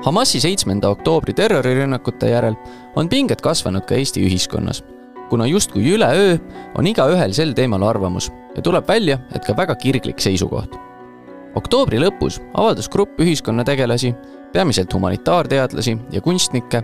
Hamasi 0.00 0.40
seitsmenda 0.40 0.88
oktoobri 0.88 1.34
terrorirünnakute 1.36 2.30
järel 2.30 2.54
on 2.96 3.08
pinged 3.08 3.42
kasvanud 3.44 3.84
ka 3.84 3.98
Eesti 4.00 4.22
ühiskonnas, 4.24 4.80
kuna 5.28 5.44
justkui 5.46 5.84
üleöö 5.92 6.38
on 6.78 6.88
igaühel 6.88 7.34
sel 7.36 7.52
teemal 7.52 7.84
arvamus 7.84 8.30
ja 8.56 8.64
tuleb 8.64 8.88
välja, 8.88 9.18
et 9.34 9.44
ka 9.44 9.52
väga 9.56 9.76
kirglik 9.76 10.20
seisukoht. 10.20 10.72
oktoobri 11.54 12.00
lõpus 12.00 12.40
avaldas 12.54 12.88
grupp 12.88 13.20
ühiskonnategelasi, 13.20 14.14
peamiselt 14.52 14.94
humanitaarteadlasi 14.94 15.98
ja 16.12 16.20
kunstnikke, 16.20 16.82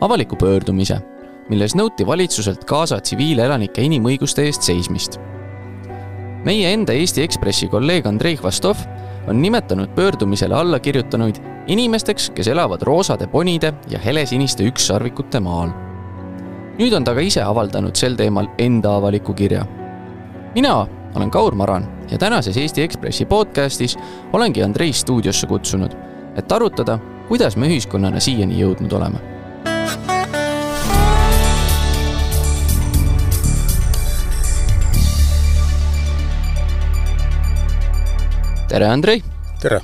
avaliku 0.00 0.36
pöördumise, 0.36 1.00
milles 1.48 1.74
nõuti 1.74 2.06
valitsuselt 2.06 2.68
Gaza 2.68 3.00
tsiviilelanike 3.00 3.82
inimõiguste 3.82 4.44
eest 4.44 4.62
seismist. 4.62 5.18
meie 6.44 6.72
enda 6.72 6.92
Eesti 6.92 7.22
Ekspressi 7.22 7.68
kolleeg 7.68 8.06
Andrei 8.06 8.36
Hvastov 8.36 8.76
on 9.26 9.42
nimetanud 9.42 9.88
pöördumisele 9.94 10.54
alla 10.54 10.78
kirjutanuid 10.78 11.57
inimesteks, 11.68 12.30
kes 12.34 12.48
elavad 12.48 12.82
roosade 12.82 13.26
ponide 13.26 13.72
ja 13.90 13.98
helesiniste 13.98 14.64
ükssarvikute 14.64 15.40
maal. 15.40 15.70
nüüd 16.78 16.94
on 16.94 17.04
ta 17.04 17.10
ka 17.14 17.20
ise 17.20 17.42
avaldanud 17.42 17.96
sel 17.98 18.14
teemal 18.16 18.46
enda 18.58 18.96
avaliku 18.96 19.34
kirja. 19.34 19.66
mina 20.54 20.86
olen 21.14 21.30
Kaur 21.30 21.54
Maran 21.54 21.88
ja 22.10 22.18
tänases 22.18 22.56
Eesti 22.56 22.82
Ekspressi 22.82 23.24
podcastis 23.24 23.98
olengi 24.32 24.62
Andrei 24.62 24.92
stuudiosse 24.92 25.46
kutsunud, 25.46 25.92
et 26.36 26.52
arutada, 26.52 26.98
kuidas 27.28 27.56
me 27.56 27.68
ühiskonnana 27.68 28.20
siiani 28.20 28.60
jõudnud 28.60 28.92
oleme 28.92 29.18
tere, 38.68 38.86
Andrei! 38.86 39.22
tere! 39.60 39.80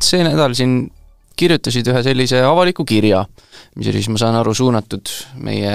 see 0.00 0.24
nädal 0.24 0.54
siin 0.54 0.90
kirjutasid 1.40 1.88
ühe 1.90 2.02
sellise 2.04 2.42
avaliku 2.44 2.84
kirja, 2.88 3.24
mis 3.76 3.90
oli 3.90 4.00
siis, 4.00 4.12
ma 4.12 4.20
saan 4.20 4.38
aru, 4.40 4.54
suunatud 4.56 5.12
meie 5.40 5.74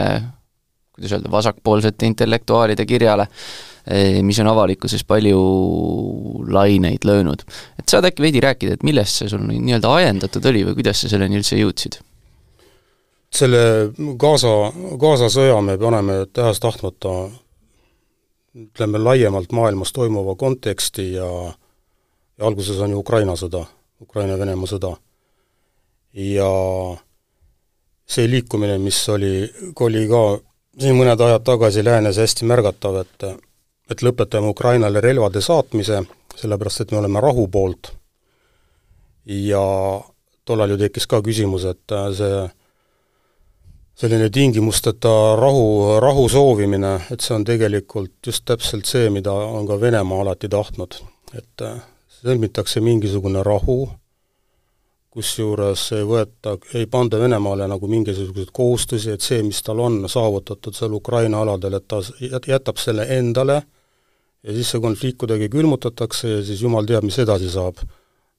kuidas 0.96 1.12
öelda, 1.12 1.32
vasakpoolsete 1.32 2.08
intellektuaalide 2.08 2.86
kirjale, 2.88 3.28
eh, 3.88 4.22
mis 4.24 4.40
on 4.40 4.48
avalikkuses 4.48 5.04
palju 5.04 5.40
laineid 6.48 7.04
löönud. 7.04 7.44
et 7.80 7.90
saad 7.90 8.06
äkki 8.06 8.22
veidi 8.24 8.42
rääkida, 8.42 8.74
et 8.74 8.84
millest 8.84 9.22
see 9.22 9.30
sul 9.30 9.44
nii-öelda 9.48 9.94
ajendatud 9.94 10.46
oli 10.46 10.64
või 10.66 10.78
kuidas 10.80 11.02
sa 11.02 11.10
selleni 11.10 11.42
üldse 11.42 11.60
jõudsid? 11.60 12.00
selle 13.36 13.92
Gaza, 14.18 14.72
Gaza 14.98 15.28
sõja 15.30 15.60
me 15.62 15.78
paneme 15.78 16.26
tahes-tahtmata 16.34 17.16
ütleme 18.56 19.00
laiemalt 19.04 19.52
maailmas 19.52 19.92
toimuva 19.92 20.36
konteksti 20.36 21.12
ja 21.14 21.28
ja 22.38 22.46
alguses 22.46 22.80
on 22.80 22.92
ju 22.92 23.00
Ukraina 23.00 23.36
sõda, 23.40 23.66
Ukraina-Venemaa 24.02 24.68
sõda. 24.68 24.96
Ja 26.16 26.50
see 28.08 28.28
liikumine, 28.30 28.78
mis 28.78 29.00
oli, 29.10 29.52
oli 29.80 30.06
ka 30.08 30.22
siin 30.80 30.96
mõned 30.98 31.22
ajad 31.22 31.44
tagasi 31.46 31.84
läänes 31.84 32.20
hästi 32.22 32.48
märgatav, 32.48 33.02
et 33.04 33.28
et 33.86 34.02
lõpetame 34.02 34.50
Ukrainale 34.50 35.02
relvade 35.02 35.42
saatmise, 35.46 36.00
sellepärast 36.36 36.82
et 36.82 36.92
me 36.92 36.98
oleme 36.98 37.22
rahu 37.22 37.44
poolt, 37.54 37.92
ja 39.30 39.62
tollal 40.46 40.74
ju 40.74 40.78
tekkis 40.82 41.06
ka 41.10 41.22
küsimus, 41.26 41.68
et 41.70 41.94
see 42.18 42.40
selline 43.96 44.30
tingimusteta 44.34 45.36
rahu, 45.40 46.00
rahu 46.02 46.26
soovimine, 46.30 46.96
et 47.14 47.22
see 47.22 47.36
on 47.36 47.46
tegelikult 47.48 48.28
just 48.28 48.44
täpselt 48.50 48.90
see, 48.90 49.10
mida 49.14 49.32
on 49.32 49.68
ka 49.70 49.78
Venemaa 49.82 50.24
alati 50.26 50.50
tahtnud. 50.50 50.98
et 51.36 51.62
sõlmitakse 52.22 52.82
mingisugune 52.82 53.44
rahu, 53.44 53.90
kusjuures 55.16 55.84
ei 55.96 56.04
võeta, 56.08 56.58
ei 56.76 56.88
panda 56.92 57.20
Venemaale 57.20 57.70
nagu 57.72 57.88
mingisuguseid 57.88 58.52
kohustusi, 58.56 59.14
et 59.16 59.24
see, 59.24 59.40
mis 59.48 59.62
tal 59.64 59.80
on 59.80 60.02
saavutatud 60.12 60.76
seal 60.76 60.94
Ukraina 60.98 61.40
aladel, 61.46 61.78
et 61.80 61.88
ta 61.88 62.02
jätab 62.48 62.82
selle 62.82 63.08
endale 63.16 63.62
ja 64.44 64.56
siis 64.56 64.74
see 64.74 64.82
konflikt 64.84 65.22
kuidagi 65.24 65.48
külmutatakse 65.54 66.34
ja 66.34 66.42
siis 66.46 66.62
jumal 66.62 66.88
teab, 66.90 67.08
mis 67.08 67.20
edasi 67.24 67.50
saab. 67.52 67.80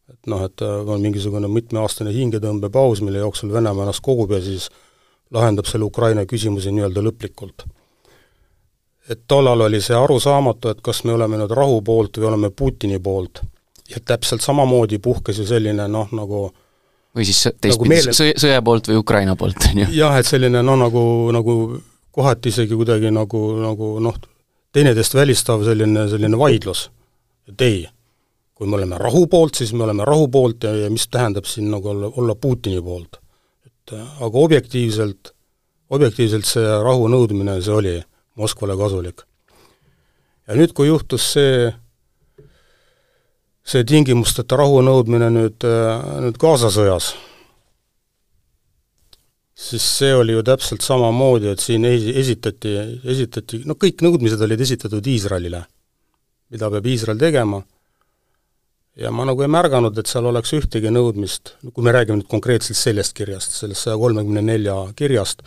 et 0.06 0.28
noh, 0.30 0.44
et 0.44 0.62
on 0.62 1.00
mingisugune 1.02 1.48
mitmeaastane 1.50 2.12
hingetõmbepaus, 2.14 3.00
mille 3.02 3.18
jooksul 3.24 3.50
Venemaa 3.52 3.88
ennast 3.88 4.04
kogub 4.06 4.36
ja 4.36 4.38
siis 4.40 4.68
lahendab 5.34 5.66
selle 5.66 5.88
Ukraina 5.88 6.22
küsimuse 6.26 6.70
nii-öelda 6.70 7.02
lõplikult. 7.02 7.64
et 9.08 9.24
tollal 9.28 9.60
oli 9.60 9.80
see 9.80 9.96
arusaamatu, 9.96 10.68
et 10.68 10.80
kas 10.82 11.04
me 11.04 11.16
oleme 11.16 11.40
nüüd 11.40 11.50
rahu 11.50 11.82
poolt 11.82 12.18
või 12.18 12.28
oleme 12.34 12.50
Putini 12.50 12.98
poolt 12.98 13.42
ja 13.90 13.96
täpselt 14.04 14.42
samamoodi 14.42 14.98
puhkes 14.98 15.38
ju 15.38 15.46
selline 15.46 15.88
noh, 15.88 16.08
nagu 16.12 16.50
või 17.16 17.26
siis 17.26 17.42
teistpidi 17.46 17.72
nagu 17.72 17.88
meele... 17.90 18.14
sõja, 18.16 18.36
sõja 18.40 18.62
poolt 18.64 18.90
või 18.90 19.00
Ukraina 19.00 19.36
poolt, 19.38 19.68
on 19.70 19.82
ju? 19.84 19.90
jah, 19.96 20.16
et 20.20 20.28
selline 20.28 20.62
noh, 20.64 20.78
nagu, 20.80 21.02
nagu 21.34 21.56
kohati 22.16 22.52
isegi 22.52 22.76
kuidagi 22.76 23.12
nagu, 23.14 23.42
nagu 23.60 23.90
noh, 24.04 24.16
teineteist 24.76 25.16
välistav 25.16 25.64
selline, 25.64 26.06
selline 26.12 26.38
vaidlus. 26.40 26.90
et 27.48 27.62
ei, 27.64 27.84
kui 28.56 28.68
me 28.68 28.78
oleme 28.78 28.98
rahu 29.00 29.26
poolt, 29.32 29.60
siis 29.60 29.72
me 29.76 29.84
oleme 29.84 30.04
rahu 30.04 30.28
poolt 30.32 30.64
ja, 30.68 30.74
ja 30.84 30.90
mis 30.92 31.08
tähendab 31.08 31.48
siin 31.48 31.70
nagu 31.72 31.92
olla, 31.92 32.12
olla 32.16 32.34
Putini 32.34 32.82
poolt. 32.82 33.20
et 33.66 33.96
aga 33.96 34.44
objektiivselt, 34.44 35.32
objektiivselt 35.90 36.48
see 36.48 36.76
rahu 36.84 37.08
nõudmine, 37.12 37.60
see 37.62 37.74
oli 37.74 37.96
Moskvale 38.36 38.76
kasulik. 38.76 39.24
ja 40.48 40.56
nüüd, 40.58 40.76
kui 40.76 40.88
juhtus 40.88 41.32
see 41.36 41.72
see 43.66 43.86
tingimusteta 43.86 44.58
rahu 44.60 44.82
nõudmine 44.86 45.30
nüüd, 45.34 45.64
äh, 45.66 46.10
nüüd 46.22 46.38
Gaza 46.40 46.70
sõjas, 46.72 47.12
siis 49.56 49.82
see 49.98 50.12
oli 50.14 50.36
ju 50.36 50.44
täpselt 50.46 50.84
samamoodi, 50.86 51.50
et 51.50 51.62
siin 51.62 51.86
esi-, 51.88 52.14
esitati, 52.20 52.76
esitati, 53.08 53.64
no 53.66 53.74
kõik 53.80 54.04
nõudmised 54.06 54.42
olid 54.46 54.62
esitatud 54.62 55.06
Iisraelile, 55.10 55.64
mida 56.54 56.70
peab 56.70 56.86
Iisrael 56.92 57.18
tegema, 57.18 57.62
ja 58.96 59.10
ma 59.10 59.26
nagu 59.28 59.42
ei 59.42 59.50
märganud, 59.50 59.98
et 59.98 60.10
seal 60.10 60.30
oleks 60.30 60.54
ühtegi 60.56 60.92
nõudmist, 60.94 61.56
kui 61.66 61.84
me 61.84 61.94
räägime 61.96 62.20
nüüd 62.20 62.30
konkreetselt 62.30 62.78
sellest 62.78 63.16
kirjast, 63.18 63.58
sellest 63.58 63.88
saja 63.88 63.98
kolmekümne 63.98 64.46
nelja 64.46 64.78
kirjast, 64.96 65.42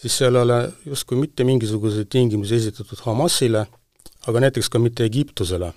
siis 0.00 0.16
seal 0.22 0.38
ei 0.38 0.46
ole 0.46 0.62
justkui 0.88 1.20
mitte 1.20 1.44
mingisuguseid 1.44 2.08
tingimusi 2.08 2.56
esitatud 2.62 3.04
Hamasile, 3.04 3.66
aga 4.26 4.48
näiteks 4.48 4.72
ka 4.72 4.80
mitte 4.80 5.04
Egiptusele 5.04 5.74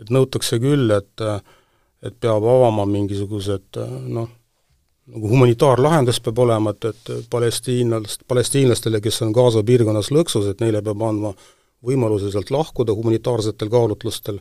et 0.00 0.10
nõutakse 0.10 0.58
küll, 0.62 0.90
et 0.90 1.28
et 2.04 2.16
peab 2.20 2.44
avama 2.44 2.84
mingisugused 2.84 3.78
noh, 4.12 4.28
nagu 5.08 5.28
humanitaarlahendus 5.28 6.20
peab 6.24 6.42
olema, 6.44 6.74
et, 6.74 6.84
et 6.90 7.30
palestiinlast, 7.30 8.26
palestiinlastele, 8.28 9.00
kes 9.04 9.22
on 9.24 9.32
Gaza 9.32 9.62
piirkonnas 9.64 10.10
lõksus, 10.12 10.50
et 10.50 10.60
neile 10.60 10.82
peab 10.84 11.02
andma 11.04 11.32
võimaluse 11.84 12.30
sealt 12.32 12.52
lahkuda 12.52 12.94
humanitaarsetel 12.96 13.72
kaalutlustel, 13.72 14.40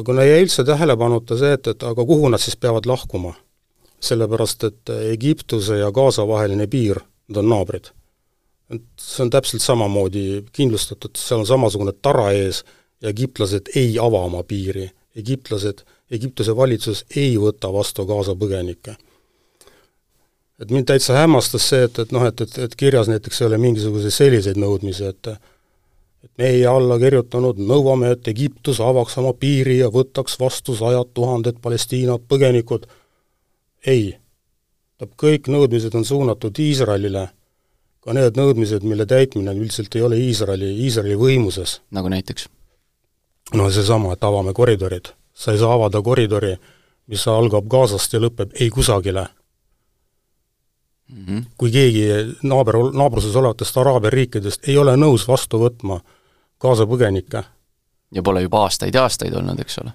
aga 0.00 0.16
no 0.16 0.26
jäi 0.26 0.44
üldse 0.44 0.64
tähelepanuta 0.68 1.38
see, 1.40 1.56
et, 1.58 1.72
et 1.74 1.88
aga 1.88 2.06
kuhu 2.06 2.30
nad 2.32 2.42
siis 2.42 2.56
peavad 2.60 2.88
lahkuma? 2.90 3.34
sellepärast, 4.04 4.64
et 4.68 4.90
Egiptuse 5.14 5.78
ja 5.78 5.86
Gaza 5.94 6.26
vaheline 6.28 6.66
piir, 6.68 6.98
need 7.24 7.38
on 7.40 7.46
naabrid. 7.48 7.86
et 8.68 8.82
see 9.00 9.22
on 9.24 9.30
täpselt 9.32 9.62
samamoodi 9.62 10.42
kindlustatud, 10.52 11.16
seal 11.16 11.40
on 11.40 11.46
samasugune 11.48 11.94
tara 12.02 12.26
ees, 12.36 12.62
ja 13.02 13.08
egiptlased 13.08 13.72
ei 13.76 13.98
ava 13.98 14.24
oma 14.28 14.42
piiri, 14.42 14.90
egiptlased, 15.16 15.84
Egiptuse 16.10 16.52
valitsus 16.56 17.04
ei 17.16 17.34
võta 17.40 17.70
vastu 17.72 18.04
Gaza 18.06 18.34
põgenikke. 18.36 18.96
et 20.58 20.70
mind 20.70 20.86
täitsa 20.86 21.16
hämmastas 21.16 21.64
see, 21.68 21.82
et, 21.88 21.98
et 21.98 22.12
noh, 22.12 22.22
et, 22.28 22.40
et, 22.40 22.58
et 22.66 22.76
kirjas 22.78 23.08
näiteks 23.10 23.40
ei 23.40 23.46
ole 23.46 23.58
mingisuguseid 23.58 24.14
selliseid 24.14 24.60
nõudmisi, 24.60 25.08
et 25.10 25.32
et 26.24 26.30
meie 26.40 26.66
alla 26.66 26.96
kirjutanud 26.98 27.58
nõuame, 27.60 28.14
et 28.14 28.28
Egiptus 28.28 28.78
avaks 28.80 29.18
oma 29.20 29.34
piiri 29.36 29.78
ja 29.82 29.90
võtaks 29.92 30.38
vastu 30.40 30.76
sajad 30.76 31.10
tuhanded 31.12 31.58
Palestiina 31.60 32.16
põgenikud, 32.18 32.86
ei. 33.86 34.14
kõik 35.20 35.50
nõudmised 35.52 35.94
on 35.94 36.04
suunatud 36.08 36.58
Iisraelile, 36.58 37.26
ka 38.00 38.16
need 38.16 38.40
nõudmised, 38.40 38.86
mille 38.88 39.04
täitmine 39.06 39.52
üldiselt 39.52 39.96
ei 39.96 40.06
ole 40.06 40.16
Iisraeli, 40.16 40.70
Iisraeli 40.86 41.18
võimuses. 41.20 41.80
nagu 41.90 42.08
näiteks? 42.08 42.48
No 43.52 43.70
seesama, 43.70 44.12
et 44.12 44.24
avame 44.24 44.52
koridorid. 44.52 45.12
sa 45.34 45.52
ei 45.52 45.58
saa 45.58 45.74
avada 45.74 46.02
koridori, 46.02 46.56
mis 47.06 47.28
algab 47.28 47.66
Gazast 47.68 48.12
ja 48.12 48.20
lõpeb 48.20 48.54
ei 48.60 48.70
kusagile 48.70 49.26
mm. 51.08 51.24
-hmm. 51.26 51.44
kui 51.58 51.70
keegi 51.70 52.04
naaber, 52.42 52.74
naabruses 52.92 53.36
olevatest 53.36 53.76
Araabia 53.76 54.10
riikidest 54.10 54.68
ei 54.68 54.78
ole 54.78 54.96
nõus 54.96 55.28
vastu 55.28 55.58
võtma 55.58 56.00
Gaza 56.60 56.86
põgenikke. 56.86 57.42
ja 58.14 58.22
pole 58.22 58.42
juba 58.42 58.62
aastaid 58.62 58.94
ja 58.94 59.02
aastaid 59.02 59.34
olnud, 59.34 59.60
eks 59.60 59.78
ole? 59.78 59.92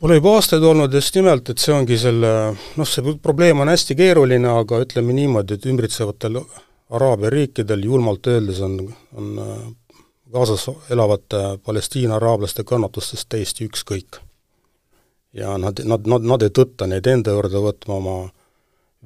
Pole 0.00 0.14
juba 0.14 0.34
aastaid 0.34 0.62
olnud 0.62 0.94
just 0.94 1.14
nimelt, 1.14 1.48
et 1.48 1.58
see 1.58 1.74
ongi 1.74 1.98
selle, 1.98 2.56
noh, 2.76 2.88
see 2.88 3.14
probleem 3.22 3.60
on 3.60 3.68
hästi 3.68 3.94
keeruline, 3.94 4.48
aga 4.48 4.80
ütleme 4.84 5.12
niimoodi, 5.12 5.54
et 5.54 5.66
ümbritsevatel 5.66 6.40
Araabia 6.90 7.30
riikidel 7.30 7.84
julmalt 7.84 8.26
öeldes 8.26 8.60
on, 8.60 8.80
on 9.14 9.28
Gazas 10.32 10.66
elavate 10.90 11.36
Palestiina 11.64 12.16
araablaste 12.16 12.64
kannatustest 12.64 13.28
täiesti 13.28 13.66
ükskõik. 13.66 14.20
ja 15.32 15.58
nad, 15.58 15.80
nad, 15.84 16.06
nad, 16.06 16.22
nad 16.26 16.42
ei 16.42 16.50
tõtta 16.50 16.86
neid 16.90 17.06
enda 17.06 17.30
juurde 17.30 17.62
võtma 17.62 17.94
oma 17.94 18.14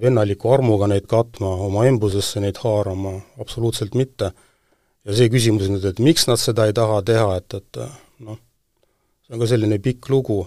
vennaliku 0.00 0.52
armuga 0.52 0.86
neid 0.88 1.06
katma, 1.06 1.50
oma 1.66 1.84
embusesse 1.86 2.40
neid 2.40 2.58
haarama, 2.62 3.20
absoluutselt 3.40 3.94
mitte. 3.94 4.32
ja 5.04 5.16
see 5.16 5.28
küsimus 5.28 5.68
nüüd, 5.68 5.84
et 5.84 5.98
miks 5.98 6.26
nad 6.28 6.40
seda 6.40 6.66
ei 6.66 6.72
taha 6.72 7.02
teha, 7.02 7.36
et, 7.36 7.54
et 7.54 7.80
noh, 8.24 8.38
see 9.26 9.36
on 9.36 9.40
ka 9.44 9.48
selline 9.48 9.78
pikk 9.84 10.08
lugu, 10.08 10.38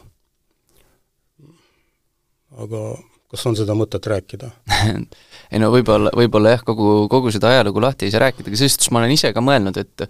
aga 2.58 2.84
kas 3.32 3.46
on 3.46 3.58
seda 3.60 3.76
mõtet 3.78 4.06
rääkida 4.08 4.50
ei 5.52 5.62
no 5.64 5.72
võib-olla, 5.74 6.12
võib-olla 6.18 6.56
jah, 6.56 6.64
kogu, 6.68 7.08
kogu 7.12 7.32
seda 7.34 7.52
ajalugu 7.54 7.84
lahti 7.84 8.08
ei 8.08 8.14
saa 8.14 8.26
rääkida, 8.28 8.50
aga 8.50 8.60
selles 8.60 8.78
suhtes 8.78 8.92
ma 8.92 9.02
olen 9.02 9.16
ise 9.16 9.32
ka 9.36 9.44
mõelnud, 9.44 9.80
et 9.82 10.08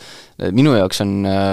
minu 0.55 0.75
jaoks 0.77 1.03
on 1.05 1.17
äh, 1.29 1.51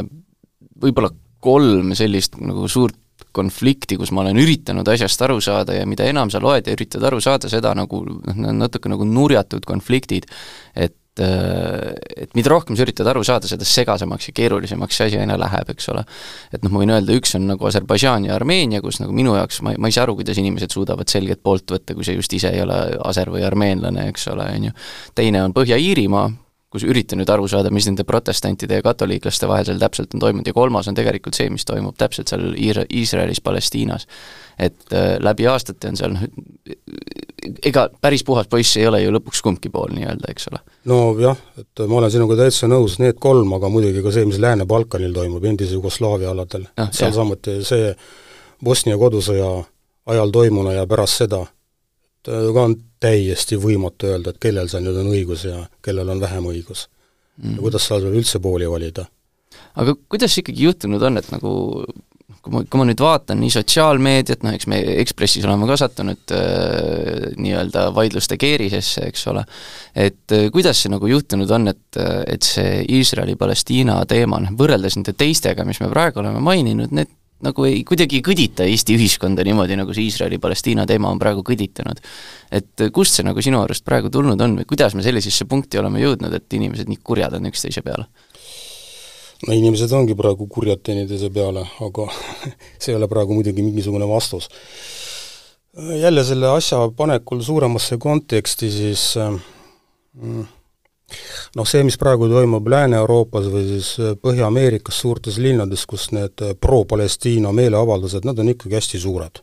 võib-olla 0.84 1.12
kolm 1.44 1.92
sellist 1.98 2.38
nagu 2.40 2.68
suurt 2.70 2.98
konflikti, 3.34 3.98
kus 3.98 4.12
ma 4.14 4.22
olen 4.22 4.38
üritanud 4.38 4.88
asjast 4.90 5.22
aru 5.26 5.40
saada 5.42 5.74
ja 5.76 5.86
mida 5.90 6.06
enam 6.06 6.30
sa 6.30 6.40
loed 6.42 6.68
ja 6.68 6.74
üritad 6.76 7.02
aru 7.06 7.20
saada, 7.22 7.50
seda 7.50 7.74
nagu 7.76 8.02
noh, 8.06 8.52
natuke 8.54 8.90
nagu 8.90 9.06
nurjatud 9.08 9.66
konfliktid, 9.66 10.28
et 10.74 10.94
et 11.22 12.32
mida 12.34 12.50
rohkem 12.50 12.74
sa 12.74 12.82
üritad 12.82 13.06
aru 13.06 13.22
saada, 13.26 13.46
seda 13.50 13.66
segasemaks 13.68 14.28
ja 14.30 14.34
keerulisemaks 14.34 14.98
see 14.98 15.10
asi 15.10 15.20
aina 15.22 15.36
läheb, 15.38 15.70
eks 15.70 15.88
ole. 15.92 16.02
et 16.52 16.64
noh, 16.64 16.72
ma 16.74 16.82
võin 16.82 16.94
öelda, 16.96 17.14
üks 17.14 17.36
on 17.38 17.46
nagu 17.52 17.68
Aserbaidžaan 17.70 18.26
ja 18.26 18.34
Armeenia, 18.34 18.82
kus 18.82 18.98
nagu 19.02 19.14
minu 19.14 19.36
jaoks 19.38 19.62
ma, 19.62 19.76
ma 19.78 19.90
ei 19.90 19.94
saa 19.94 20.08
aru, 20.08 20.16
kuidas 20.18 20.40
inimesed 20.42 20.74
suudavad 20.74 21.10
selget 21.10 21.42
poolt 21.42 21.70
võtta, 21.70 21.94
kui 21.94 22.06
sa 22.06 22.16
just 22.16 22.34
ise 22.34 22.50
ei 22.50 22.64
ole 22.64 22.78
aser- 23.06 23.30
või 23.30 23.44
armeenlane, 23.46 24.08
eks 24.10 24.26
ole, 24.34 24.48
on 24.56 24.70
ju. 24.70 24.74
teine 25.14 25.44
on 25.46 25.54
Põhja-Iirimaa, 25.54 26.26
kus 26.74 26.84
üritan 26.88 27.20
nüüd 27.22 27.30
aru 27.30 27.46
saada, 27.50 27.70
mis 27.74 27.86
nende 27.86 28.02
protestantide 28.08 28.80
ja 28.80 28.84
katoliiklaste 28.84 29.46
vahel 29.50 29.68
seal 29.68 29.78
täpselt 29.82 30.14
on 30.16 30.24
toimunud 30.24 30.48
ja 30.50 30.54
kolmas 30.56 30.88
on 30.90 30.96
tegelikult 30.98 31.36
see, 31.38 31.46
mis 31.54 31.66
toimub 31.68 31.94
täpselt 32.00 32.32
seal 32.32 32.50
Iisra-, 32.52 32.88
Iisraelis, 32.90 33.40
Palestiinas. 33.44 34.08
et 34.58 34.92
äh, 34.92 35.16
läbi 35.22 35.46
aastate 35.50 35.90
on 35.90 35.98
seal 35.98 36.16
noh, 36.16 36.26
ega 37.62 37.88
päris 38.00 38.24
puhas 38.24 38.48
poiss 38.50 38.76
ei 38.80 38.86
ole 38.86 39.02
ju 39.02 39.12
lõpuks 39.14 39.42
kumbki 39.44 39.70
pool 39.70 39.94
nii-öelda, 39.94 40.30
eks 40.30 40.50
ole. 40.50 40.60
nojah, 40.90 41.38
et 41.60 41.84
ma 41.86 42.00
olen 42.00 42.12
sinuga 42.14 42.38
täitsa 42.42 42.70
nõus, 42.70 42.98
need 43.02 43.18
kolm, 43.22 43.52
aga 43.58 43.70
muidugi 43.70 44.02
ka 44.02 44.14
see, 44.14 44.26
mis 44.28 44.40
Lääne-Balkanil 44.42 45.14
toimub, 45.14 45.44
endise 45.44 45.78
Jugoslaavia 45.78 46.32
aladel 46.34 46.66
no,, 46.66 46.88
seal 46.90 47.10
jah. 47.10 47.18
samuti 47.20 47.60
see 47.66 47.92
Bosnia 48.64 48.98
kodusõja 48.98 49.50
ajal 50.10 50.32
toimunu 50.34 50.72
ja 50.74 50.86
pärast 50.90 51.22
seda, 51.22 51.44
äh, 51.44 51.63
ka 52.28 52.64
on 52.64 52.76
täiesti 53.04 53.58
võimatu 53.60 54.08
öelda, 54.12 54.32
et 54.32 54.40
kellel 54.42 54.70
seal 54.72 54.86
nüüd 54.86 55.02
on 55.02 55.12
õigus 55.12 55.44
ja 55.48 55.64
kellel 55.84 56.14
on 56.14 56.22
vähem 56.22 56.48
õigus 56.52 56.86
mm.. 57.42 57.56
ja 57.56 57.66
kuidas 57.66 57.90
seal 57.90 58.08
üldse 58.10 58.40
pooli 58.44 58.70
valida. 58.70 59.06
aga 59.80 59.96
kuidas 60.08 60.38
ikkagi 60.40 60.68
juhtunud 60.70 61.02
on, 61.02 61.20
et 61.20 61.30
nagu 61.34 61.54
kui 62.44 62.52
ma, 62.52 62.62
kui 62.68 62.80
ma 62.80 62.86
nüüd 62.88 63.00
vaatan 63.00 63.40
nii 63.40 63.52
sotsiaalmeediat, 63.54 64.44
noh 64.44 64.54
eks 64.56 64.68
me 64.70 64.80
Ekspressis 65.00 65.46
oleme 65.48 65.68
ka 65.68 65.78
sattunud 65.80 66.34
äh, 66.36 67.30
nii-öelda 67.40 67.86
vaidluste 67.96 68.38
keerisesse, 68.40 69.08
eks 69.08 69.26
ole, 69.32 69.44
et 69.96 70.36
äh, 70.36 70.48
kuidas 70.54 70.82
see 70.82 70.92
nagu 70.92 71.08
juhtunud 71.08 71.50
on, 71.56 71.72
et, 71.72 72.00
et 72.28 72.44
see 72.46 72.82
Iisraeli-Palestiina 72.98 74.00
teema, 74.10 74.42
noh 74.44 74.56
võrreldes 74.60 74.98
nende 74.98 75.16
teistega, 75.16 75.66
mis 75.68 75.80
me 75.80 75.90
praegu 75.92 76.20
oleme 76.24 76.42
maininud, 76.44 76.92
need 76.96 77.12
nagu 77.44 77.66
ei, 77.68 77.82
kuidagi 77.86 78.20
ei 78.20 78.24
kõdita 78.24 78.66
Eesti 78.68 78.96
ühiskonda 78.98 79.44
niimoodi, 79.46 79.76
nagu 79.78 79.94
see 79.94 80.08
Iisraeli-Palestiina 80.08 80.86
teema 80.88 81.10
on 81.12 81.20
praegu 81.22 81.44
kõditanud. 81.46 82.00
et 82.54 82.86
kust 82.94 83.18
see 83.18 83.26
nagu 83.26 83.42
sinu 83.42 83.60
arust 83.62 83.84
praegu 83.84 84.10
tulnud 84.10 84.40
on 84.40 84.58
või 84.60 84.68
kuidas 84.68 84.94
me 84.94 85.04
sellisesse 85.06 85.46
punkti 85.50 85.78
oleme 85.80 86.02
jõudnud, 86.02 86.34
et 86.34 86.58
inimesed 86.58 86.90
nii 86.90 87.02
kurjad 87.02 87.36
on 87.38 87.50
üksteise 87.50 87.82
peale? 87.86 88.08
no 89.46 89.54
inimesed 89.54 89.92
ongi 89.92 90.16
praegu 90.18 90.46
kurjad 90.50 90.82
teineteise 90.84 91.30
peale, 91.34 91.64
aga 91.84 92.08
see 92.80 92.92
ei 92.92 92.98
ole 92.98 93.08
praegu 93.10 93.36
muidugi 93.36 93.64
mingisugune 93.64 94.08
vastus. 94.08 94.48
jälle 96.00 96.24
selle 96.24 96.50
asja 96.54 96.78
panekul 96.96 97.42
suuremasse 97.42 97.98
konteksti, 97.98 98.70
siis 98.70 99.14
mm, 99.18 100.44
noh, 101.56 101.66
see, 101.68 101.82
mis 101.86 101.98
praegu 102.00 102.28
toimub 102.30 102.68
Lääne-Euroopas 102.68 103.48
või 103.52 103.64
siis 103.68 103.90
Põhja-Ameerikas 104.22 105.00
suurtes 105.04 105.38
linnades, 105.42 105.86
kus 105.86 106.10
need 106.16 106.44
pro-Palestiina 106.60 107.52
meeleavaldused, 107.52 108.24
nad 108.24 108.38
on 108.38 108.54
ikkagi 108.54 108.80
hästi 108.80 109.02
suured. 109.02 109.42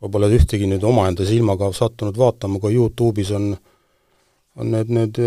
ma 0.00 0.08
pole 0.12 0.28
ühtegi 0.28 0.66
nüüd 0.68 0.84
omaenda 0.84 1.24
silmaga 1.24 1.70
sattunud 1.72 2.18
vaatama, 2.20 2.60
aga 2.60 2.68
Youtube'is 2.68 3.30
on, 3.32 3.54
on 4.56 4.70
need, 4.70 4.90
need 4.92 5.18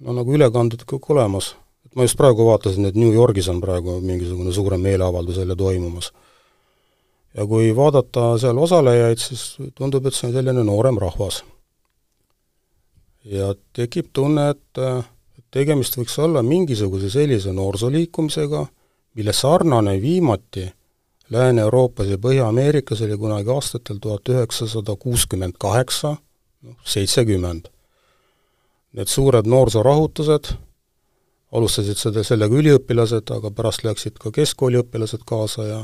no 0.00 0.14
nagu 0.16 0.32
ülekanded 0.34 0.86
kõik 0.88 1.10
olemas 1.12 1.52
et 1.88 1.96
ma 1.96 2.04
just 2.04 2.18
praegu 2.20 2.44
vaatasin, 2.44 2.88
et 2.90 2.96
New 3.00 3.12
Yorgis 3.14 3.48
on 3.48 3.62
praegu 3.64 3.98
mingisugune 4.04 4.52
suurem 4.52 4.82
meeleavaldus 4.84 5.40
jälle 5.40 5.56
toimumas. 5.56 6.12
ja 7.34 7.46
kui 7.46 7.76
vaadata 7.76 8.38
seal 8.38 8.58
osalejaid, 8.58 9.18
siis 9.18 9.56
tundub, 9.74 10.06
et 10.06 10.14
see 10.14 10.28
on 10.28 10.34
selline 10.34 10.64
noorem 10.64 10.98
rahvas. 10.98 11.44
Ja 13.24 13.54
tekib 13.72 14.10
tunne, 14.12 14.50
et 14.50 14.82
tegemist 15.50 15.96
võiks 15.98 16.18
olla 16.22 16.42
mingisuguse 16.42 17.10
sellise 17.10 17.52
noorsoliikumisega, 17.52 18.66
mille 19.18 19.32
sarnane 19.32 19.96
viimati 20.02 20.68
Lääne-Euroopas 21.30 22.08
ja 22.08 22.16
Põhja-Ameerikas 22.16 23.02
oli 23.04 23.16
kunagi 23.20 23.50
aastatel 23.52 23.98
tuhat 24.00 24.28
üheksasada 24.32 24.94
kuuskümmend 24.96 25.58
kaheksa, 25.60 26.14
noh, 26.62 26.76
seitsekümmend. 26.84 27.68
Need 28.96 29.12
suured 29.12 29.44
noorsoorahutused 29.44 30.54
alustasid 31.52 32.00
seda, 32.00 32.24
sellega 32.24 32.56
üliõpilased, 32.56 33.28
aga 33.32 33.52
pärast 33.52 33.84
läksid 33.84 34.18
ka 34.20 34.32
keskkooliõpilased 34.34 35.24
kaasa 35.28 35.66
ja 35.68 35.78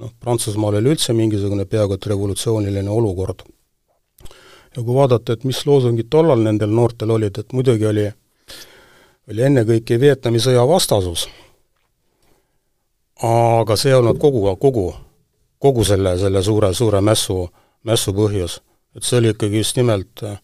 noh, 0.00 0.12
Prantsusmaal 0.20 0.80
oli 0.80 0.94
üldse 0.94 1.14
mingisugune 1.16 1.68
peaaegu 1.68 1.96
et 1.96 2.08
revolutsiooniline 2.12 2.90
olukord. 2.90 3.44
Ja 4.78 4.84
kui 4.84 4.94
vaadata, 4.94 5.34
et 5.34 5.44
mis 5.44 5.58
loosungid 5.66 6.06
tollal 6.10 6.44
nendel 6.44 6.70
noortel 6.70 7.10
olid, 7.10 7.40
et 7.42 7.52
muidugi 7.52 7.86
oli, 7.86 8.04
oli 9.30 9.44
ennekõike 9.48 9.98
Vietnami 10.00 10.38
sõja 10.38 10.62
vastasus, 10.70 11.24
aga 13.26 13.76
see 13.76 13.90
ei 13.90 13.98
olnud 13.98 14.20
kogu, 14.22 14.44
kogu, 14.62 14.86
kogu 15.58 15.84
selle, 15.84 16.14
selle 16.20 16.42
suure, 16.46 16.70
suure 16.78 17.02
mässu, 17.02 17.48
mässu 17.82 18.14
põhjus. 18.14 18.60
et 18.94 19.02
see 19.02 19.18
oli 19.18 19.34
ikkagi 19.34 19.58
just 19.58 19.76
nimelt 19.76 20.22
äh, 20.22 20.38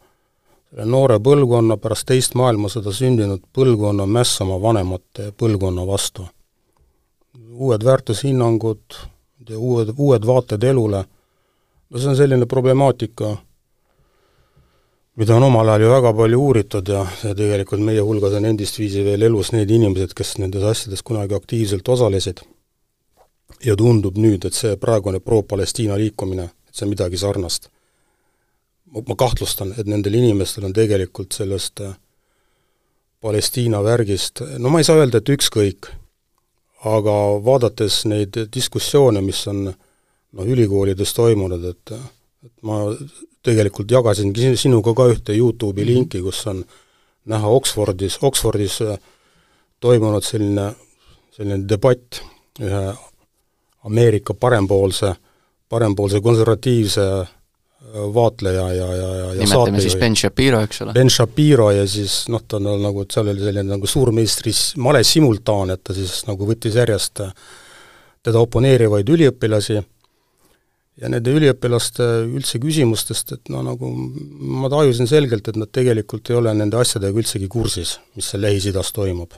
noore 0.84 1.20
põlvkonna, 1.22 1.78
pärast 1.78 2.06
teist 2.10 2.34
maailmasõda 2.34 2.92
sündinud 2.92 3.46
põlvkonna 3.54 4.06
mässama 4.06 4.58
vanemate 4.62 5.30
põlvkonna 5.38 5.86
vastu. 5.86 6.26
uued 7.54 7.84
väärtushinnangud 7.84 8.98
uued, 9.56 9.94
uued 9.96 10.26
vaated 10.26 10.62
elule, 10.62 11.04
no 11.90 11.98
see 11.98 12.08
on 12.08 12.16
selline 12.16 12.46
problemaatika, 12.46 13.36
mida 15.16 15.36
on 15.36 15.42
omal 15.42 15.68
ajal 15.68 15.82
ju 15.82 15.90
väga 15.90 16.12
palju 16.12 16.40
uuritud 16.40 16.88
ja, 16.88 17.04
ja 17.24 17.34
tegelikult 17.34 17.80
meie 17.80 18.02
hulgas 18.02 18.34
on 18.34 18.44
endistviisi 18.44 19.04
veel 19.04 19.22
elus 19.22 19.52
need 19.52 19.70
inimesed, 19.70 20.14
kes 20.14 20.38
nendes 20.38 20.62
asjades 20.62 21.02
kunagi 21.02 21.34
aktiivselt 21.34 21.88
osalesid. 21.88 22.40
ja 23.64 23.76
tundub 23.76 24.16
nüüd, 24.18 24.44
et 24.44 24.54
see 24.54 24.76
praegune 24.76 25.20
pro-Palestiina 25.20 25.96
liikumine, 25.96 26.50
et 26.68 26.74
see 26.74 26.84
on 26.84 26.90
midagi 26.90 27.16
sarnast 27.16 27.70
ma 28.94 29.16
kahtlustan, 29.18 29.74
et 29.78 29.88
nendel 29.90 30.14
inimestel 30.14 30.68
on 30.68 30.72
tegelikult 30.74 31.34
sellest 31.34 31.82
äh, 31.82 31.94
Palestiina 33.24 33.82
värgist, 33.82 34.42
no 34.58 34.70
ma 34.70 34.80
ei 34.80 34.86
saa 34.86 35.00
öelda, 35.00 35.18
et 35.18 35.32
ükskõik, 35.34 35.88
aga 36.84 37.14
vaadates 37.44 38.02
neid 38.10 38.36
diskussioone, 38.54 39.22
mis 39.24 39.40
on 39.50 39.64
noh, 39.64 40.44
ülikoolides 40.44 41.14
toimunud, 41.16 41.64
et 41.72 41.94
et 42.44 42.52
ma 42.62 42.80
tegelikult 43.44 43.90
jagasingi 43.90 44.54
sinuga 44.60 44.94
ka 44.94 45.08
ühte 45.12 45.36
YouTube'i 45.36 45.82
-hmm. 45.84 45.94
linki, 45.94 46.20
kus 46.22 46.46
on 46.46 46.64
näha 47.26 47.48
Oxfordis, 47.48 48.18
Oxfordis 48.22 48.80
äh, 48.82 48.98
toimunud 49.80 50.24
selline, 50.24 50.72
selline 51.32 51.68
debatt 51.68 52.20
ühe 52.60 52.84
Ameerika 53.84 54.34
parempoolse, 54.34 55.14
parempoolse 55.68 56.20
konservatiivse 56.20 57.26
vaatleja 58.14 58.72
ja, 58.72 58.94
ja, 58.94 59.08
ja 59.16 59.32
nimetame 59.34 59.80
siis 59.80 59.96
Ben 59.96 60.16
Shapiro, 60.16 60.60
eks 60.64 60.80
ole? 60.82 60.92
Ben 60.96 61.10
Shapiro 61.10 61.70
ja 61.70 61.84
siis 61.88 62.24
noh, 62.32 62.42
ta 62.48 62.56
on 62.56 62.80
nagu, 62.82 63.04
et 63.04 63.12
seal 63.12 63.28
oli 63.28 63.44
selline 63.44 63.76
nagu 63.76 63.86
suurmeistri 63.86 64.52
male 64.82 65.02
simultaan, 65.04 65.74
et 65.74 65.82
ta 65.84 65.96
siis 65.96 66.24
nagu 66.28 66.48
võttis 66.48 66.78
järjest 66.80 67.20
teda 68.24 68.40
oponeerivaid 68.40 69.10
üliõpilasi 69.12 69.82
ja 71.00 71.10
nende 71.10 71.32
üliõpilaste 71.34 72.06
üldse 72.28 72.60
küsimustest, 72.62 73.34
et 73.34 73.50
no 73.52 73.64
nagu 73.66 73.90
ma 73.90 74.70
tajusin 74.72 75.10
selgelt, 75.10 75.48
et 75.48 75.58
nad 75.58 75.70
tegelikult 75.74 76.30
ei 76.30 76.38
ole 76.38 76.54
nende 76.54 76.78
asjadega 76.78 77.18
üldsegi 77.18 77.48
kursis, 77.50 77.98
mis 78.14 78.30
seal 78.30 78.44
Lähis-Idas 78.46 78.92
toimub. 78.94 79.34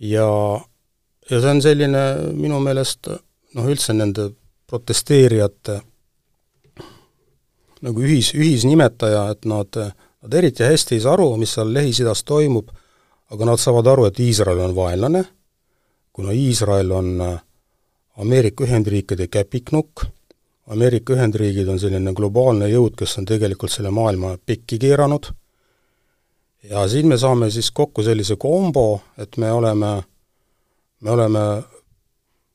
ja, 0.00 0.28
ja 1.30 1.40
see 1.40 1.50
on 1.50 1.62
selline 1.64 2.04
minu 2.32 2.60
meelest 2.64 3.10
noh, 3.10 3.66
üldse 3.68 3.96
nende 3.96 4.30
protesteerijate 4.70 5.80
nagu 7.84 8.04
ühis, 8.04 8.32
ühisnimetaja, 8.36 9.26
et 9.34 9.46
nad, 9.48 9.76
nad 10.20 10.34
eriti 10.36 10.64
hästi 10.64 10.96
ei 10.96 11.04
saa 11.04 11.14
aru, 11.16 11.32
mis 11.40 11.52
seal 11.56 11.72
Lähis-Idas 11.72 12.24
toimub, 12.28 12.72
aga 13.32 13.46
nad 13.48 13.60
saavad 13.60 13.88
aru, 13.88 14.08
et 14.08 14.20
Iisrael 14.20 14.60
on 14.64 14.74
vaenlane, 14.76 15.24
kuna 16.12 16.34
Iisrael 16.36 16.92
on 16.92 17.14
Ameerika 18.18 18.64
Ühendriikide 18.64 19.26
käpiknukk, 19.28 20.04
Ameerika 20.70 21.14
Ühendriigid 21.14 21.68
on 21.68 21.78
selline 21.82 22.12
globaalne 22.14 22.68
jõud, 22.70 22.94
kes 22.98 23.18
on 23.18 23.26
tegelikult 23.26 23.72
selle 23.72 23.90
maailma 23.90 24.36
pekki 24.46 24.78
keeranud, 24.78 25.30
ja 26.70 26.84
siin 26.88 27.08
me 27.08 27.18
saame 27.18 27.50
siis 27.50 27.70
kokku 27.74 28.04
sellise 28.06 28.36
kombo, 28.36 29.00
et 29.18 29.36
me 29.36 29.52
oleme, 29.52 29.92
me 31.00 31.10
oleme 31.10 31.44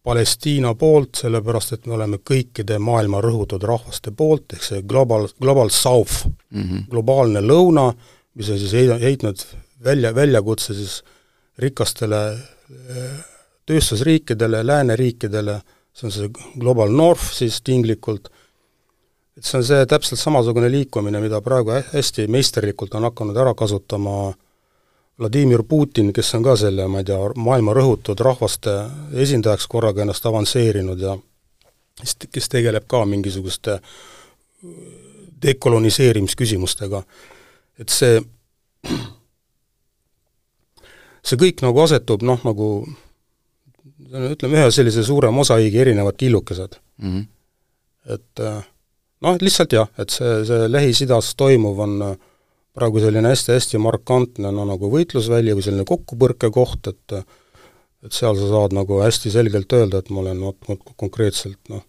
Palestiina 0.06 0.76
poolt, 0.78 1.18
sellepärast 1.18 1.74
et 1.74 1.88
me 1.90 1.96
oleme 1.98 2.20
kõikide 2.22 2.78
maailma 2.78 3.24
rõhutud 3.26 3.64
rahvaste 3.66 4.12
poolt, 4.14 4.54
ehk 4.54 4.64
see 4.64 4.84
global, 4.86 5.26
global 5.42 5.72
south 5.74 6.28
mm, 6.28 6.62
-hmm. 6.62 6.84
globaalne 6.92 7.42
lõuna, 7.42 7.88
mis 8.36 8.50
on 8.54 8.60
siis 8.60 8.76
heitnud 9.02 9.42
välja, 9.84 10.14
väljakutse 10.16 10.74
siis 10.74 11.00
rikastele 11.58 12.22
eh, 12.30 13.24
tööstusriikidele, 13.66 14.62
lääneriikidele, 14.68 15.60
see 15.96 16.08
on 16.08 16.14
see 16.14 16.32
global 16.60 16.92
north 16.92 17.34
siis 17.34 17.62
tinglikult, 17.66 18.30
et 19.38 19.44
see 19.44 19.60
on 19.60 19.68
see 19.68 19.86
täpselt 19.90 20.22
samasugune 20.22 20.70
liikumine, 20.72 21.22
mida 21.24 21.42
praegu 21.42 21.76
hästi 21.92 22.28
meisterlikult 22.32 22.96
on 22.96 23.10
hakanud 23.10 23.38
ära 23.38 23.54
kasutama 23.58 24.34
Vladimir 25.20 25.64
Putin, 25.64 26.12
kes 26.14 26.34
on 26.36 26.44
ka 26.44 26.58
selle, 26.60 26.88
ma 26.92 27.00
ei 27.00 27.08
tea, 27.08 27.18
maailma 27.40 27.74
rõhutud 27.76 28.20
rahvaste 28.20 28.74
esindajaks 29.24 29.68
korraga 29.72 30.04
ennast 30.04 30.26
avansseerinud 30.28 31.00
ja 31.00 31.16
kes, 32.02 32.18
kes 32.32 32.52
tegeleb 32.52 32.84
ka 32.88 33.06
mingisuguste 33.08 33.80
dekoloniseerimisküsimustega. 35.46 37.04
et 37.80 37.90
see, 37.90 38.22
see 41.24 41.40
kõik 41.40 41.64
nagu 41.64 41.82
asetub 41.84 42.24
noh, 42.24 42.40
nagu 42.44 42.68
ütleme, 44.06 44.60
ühe 44.60 44.72
sellise 44.72 45.04
suure 45.04 45.32
mosaiigi 45.34 45.80
erinevad 45.82 46.18
killukesed 46.18 46.80
mm. 47.02 47.12
-hmm. 47.12 47.26
et 48.14 48.46
noh, 49.26 49.38
lihtsalt 49.42 49.74
jah, 49.74 49.90
et 49.98 50.14
see, 50.14 50.38
see 50.48 50.68
Lähis-Idas 50.72 51.34
toimuv 51.40 51.80
on 51.86 51.96
äh, 52.06 52.16
praegu 52.76 53.00
selline 53.04 53.32
hästi-hästi 53.32 53.80
markantne 53.82 54.52
no 54.52 54.66
nagu 54.68 54.92
võitlusväli 54.92 55.56
või 55.56 55.66
selline 55.66 55.88
kokkupõrkekoht, 55.88 56.92
et 56.92 57.20
et 58.06 58.14
seal 58.14 58.36
sa 58.38 58.48
saad 58.52 58.76
nagu 58.78 59.00
hästi 59.02 59.32
selgelt 59.34 59.72
öelda, 59.74 59.98
et 59.98 60.12
ma 60.14 60.22
olen 60.22 60.42
vot 60.46 60.92
konkreetselt 61.00 61.72
noh, 61.74 61.82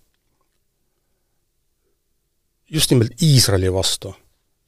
just 2.72 2.92
nimelt 2.92 3.20
Iisraeli 3.22 3.72
vastu 3.72 4.14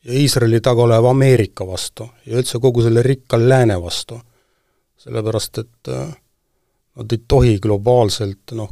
ja 0.04 0.18
Iisraeli 0.18 0.60
taga 0.60 0.84
oleva 0.84 1.14
Ameerika 1.14 1.66
vastu 1.66 2.10
ja 2.26 2.36
üldse 2.42 2.60
kogu 2.60 2.84
selle 2.84 3.02
rikka 3.06 3.40
lääne 3.40 3.78
vastu. 3.82 4.20
sellepärast, 4.98 5.58
et 5.62 5.88
äh, 5.94 6.16
nad 6.98 7.14
ei 7.14 7.22
tohi 7.28 7.56
globaalselt 7.62 8.54
noh, 8.58 8.70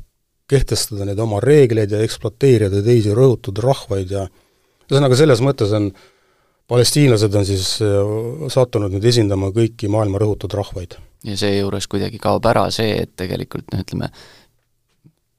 kehtestada 0.51 1.07
neid 1.07 1.19
oma 1.23 1.41
reegleid 1.43 1.95
ja 1.95 2.03
ekspluateerida 2.05 2.83
teisi 2.87 3.15
rõhutud 3.15 3.59
rahvaid 3.63 4.13
ja 4.15 4.27
ühesõnaga, 4.87 5.19
selles 5.19 5.43
mõttes 5.43 5.73
on 5.77 5.91
palestiinlased 6.71 7.35
on 7.35 7.47
siis 7.47 7.77
äh, 7.85 8.49
sattunud 8.53 8.95
nüüd 8.95 9.07
esindama 9.11 9.53
kõiki 9.55 9.91
maailma 9.93 10.23
rõhutud 10.23 10.55
rahvaid. 10.59 10.99
ja 11.27 11.37
seejuures 11.39 11.87
kuidagi 11.91 12.19
kaob 12.23 12.47
ära 12.47 12.69
see, 12.75 12.95
et 13.03 13.15
tegelikult 13.19 13.71
noh, 13.73 13.83
ütleme, 13.83 14.11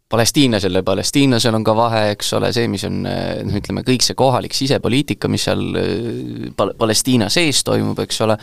palestiinlasel 0.10 0.80
ja 0.80 0.84
palestiinlasel 0.88 1.56
on 1.58 1.66
ka 1.68 1.76
vahe, 1.76 2.04
eks 2.14 2.32
ole, 2.38 2.52
see, 2.56 2.70
mis 2.72 2.86
on 2.88 3.02
noh, 3.04 3.58
ütleme 3.60 3.84
kõik 3.88 4.06
see 4.06 4.16
kohalik 4.18 4.56
sisepoliitika, 4.56 5.30
mis 5.32 5.48
seal 5.50 5.64
äh, 5.76 6.50
Pal-, 6.58 6.74
Palestiina 6.80 7.28
sees 7.34 7.64
toimub, 7.68 8.00
eks 8.06 8.22
ole, 8.24 8.38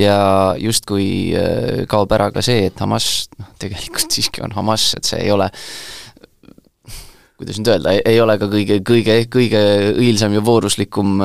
ja 0.00 0.18
justkui 0.60 1.06
kaob 1.90 2.16
ära 2.16 2.30
ka 2.34 2.44
see, 2.44 2.70
et 2.70 2.80
Hamas 2.80 3.28
noh, 3.38 3.52
tegelikult 3.60 4.16
siiski 4.16 4.44
on 4.46 4.56
Hamas, 4.56 4.94
et 4.96 5.08
see 5.08 5.20
ei 5.26 5.34
ole 5.34 5.50
kuidas 7.40 7.56
nüüd 7.56 7.70
öelda, 7.72 7.94
ei 8.04 8.18
ole 8.20 8.36
ka 8.40 8.50
kõige, 8.52 8.82
kõige, 8.84 9.14
kõige 9.32 9.60
õilsam 9.94 10.34
ja 10.36 10.42
vooruslikum 10.44 11.22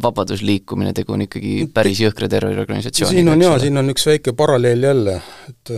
vabadusliikumine, 0.00 0.94
tegu 0.96 1.16
on 1.16 1.26
ikkagi 1.26 1.66
päris 1.74 2.00
jõhkra 2.00 2.30
terroriorganisatsiooniga. 2.32 3.20
siin 3.20 3.28
on 3.28 3.44
jaa, 3.44 3.58
siin 3.60 3.80
on 3.80 3.92
üks 3.92 4.08
väike 4.08 4.32
paralleel 4.36 4.88
jälle, 4.88 5.18
et 5.50 5.74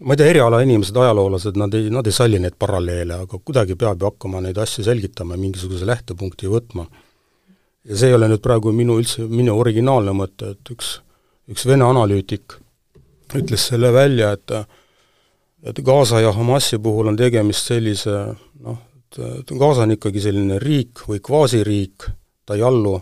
ma 0.00 0.14
ei 0.14 0.20
tea, 0.20 0.30
erialainimesed, 0.32 0.96
ajaloolased, 0.96 1.58
nad 1.60 1.74
ei, 1.76 1.90
nad 1.92 2.06
ei 2.08 2.14
salli 2.16 2.40
neid 2.40 2.56
paralleele, 2.58 3.20
aga 3.26 3.38
kuidagi 3.44 3.76
peab 3.80 4.00
ju 4.00 4.08
hakkama 4.08 4.40
neid 4.44 4.58
asju 4.58 4.84
selgitama 4.86 5.36
ja 5.36 5.42
mingisuguse 5.42 5.88
lähtepunkti 5.88 6.48
võtma. 6.48 6.86
ja 7.84 7.96
see 7.96 8.10
ei 8.10 8.16
ole 8.16 8.28
nüüd 8.28 8.42
praegu 8.44 8.72
minu 8.76 8.98
üldse, 9.00 9.24
minu 9.28 9.56
originaalne 9.60 10.12
mõte, 10.16 10.54
et 10.54 10.72
üks, 10.72 10.98
üks 11.48 11.66
Vene 11.68 11.84
analüütik 11.88 12.56
ütles 13.36 13.66
selle 13.70 13.92
välja, 13.92 14.32
et 14.32 14.52
et 15.60 15.82
Gaza 15.84 16.20
ja 16.20 16.32
Hamasi 16.32 16.78
puhul 16.80 17.10
on 17.10 17.16
tegemist 17.16 17.68
sellise 17.68 18.14
noh, 18.64 18.78
et 19.12 19.52
Gaza 19.52 19.84
on 19.84 19.92
ikkagi 19.96 20.22
selline 20.24 20.58
riik 20.62 21.04
või 21.08 21.20
kvaasiriik, 21.20 22.08
ta 22.46 22.56
ei 22.56 22.64
allu 22.64 22.96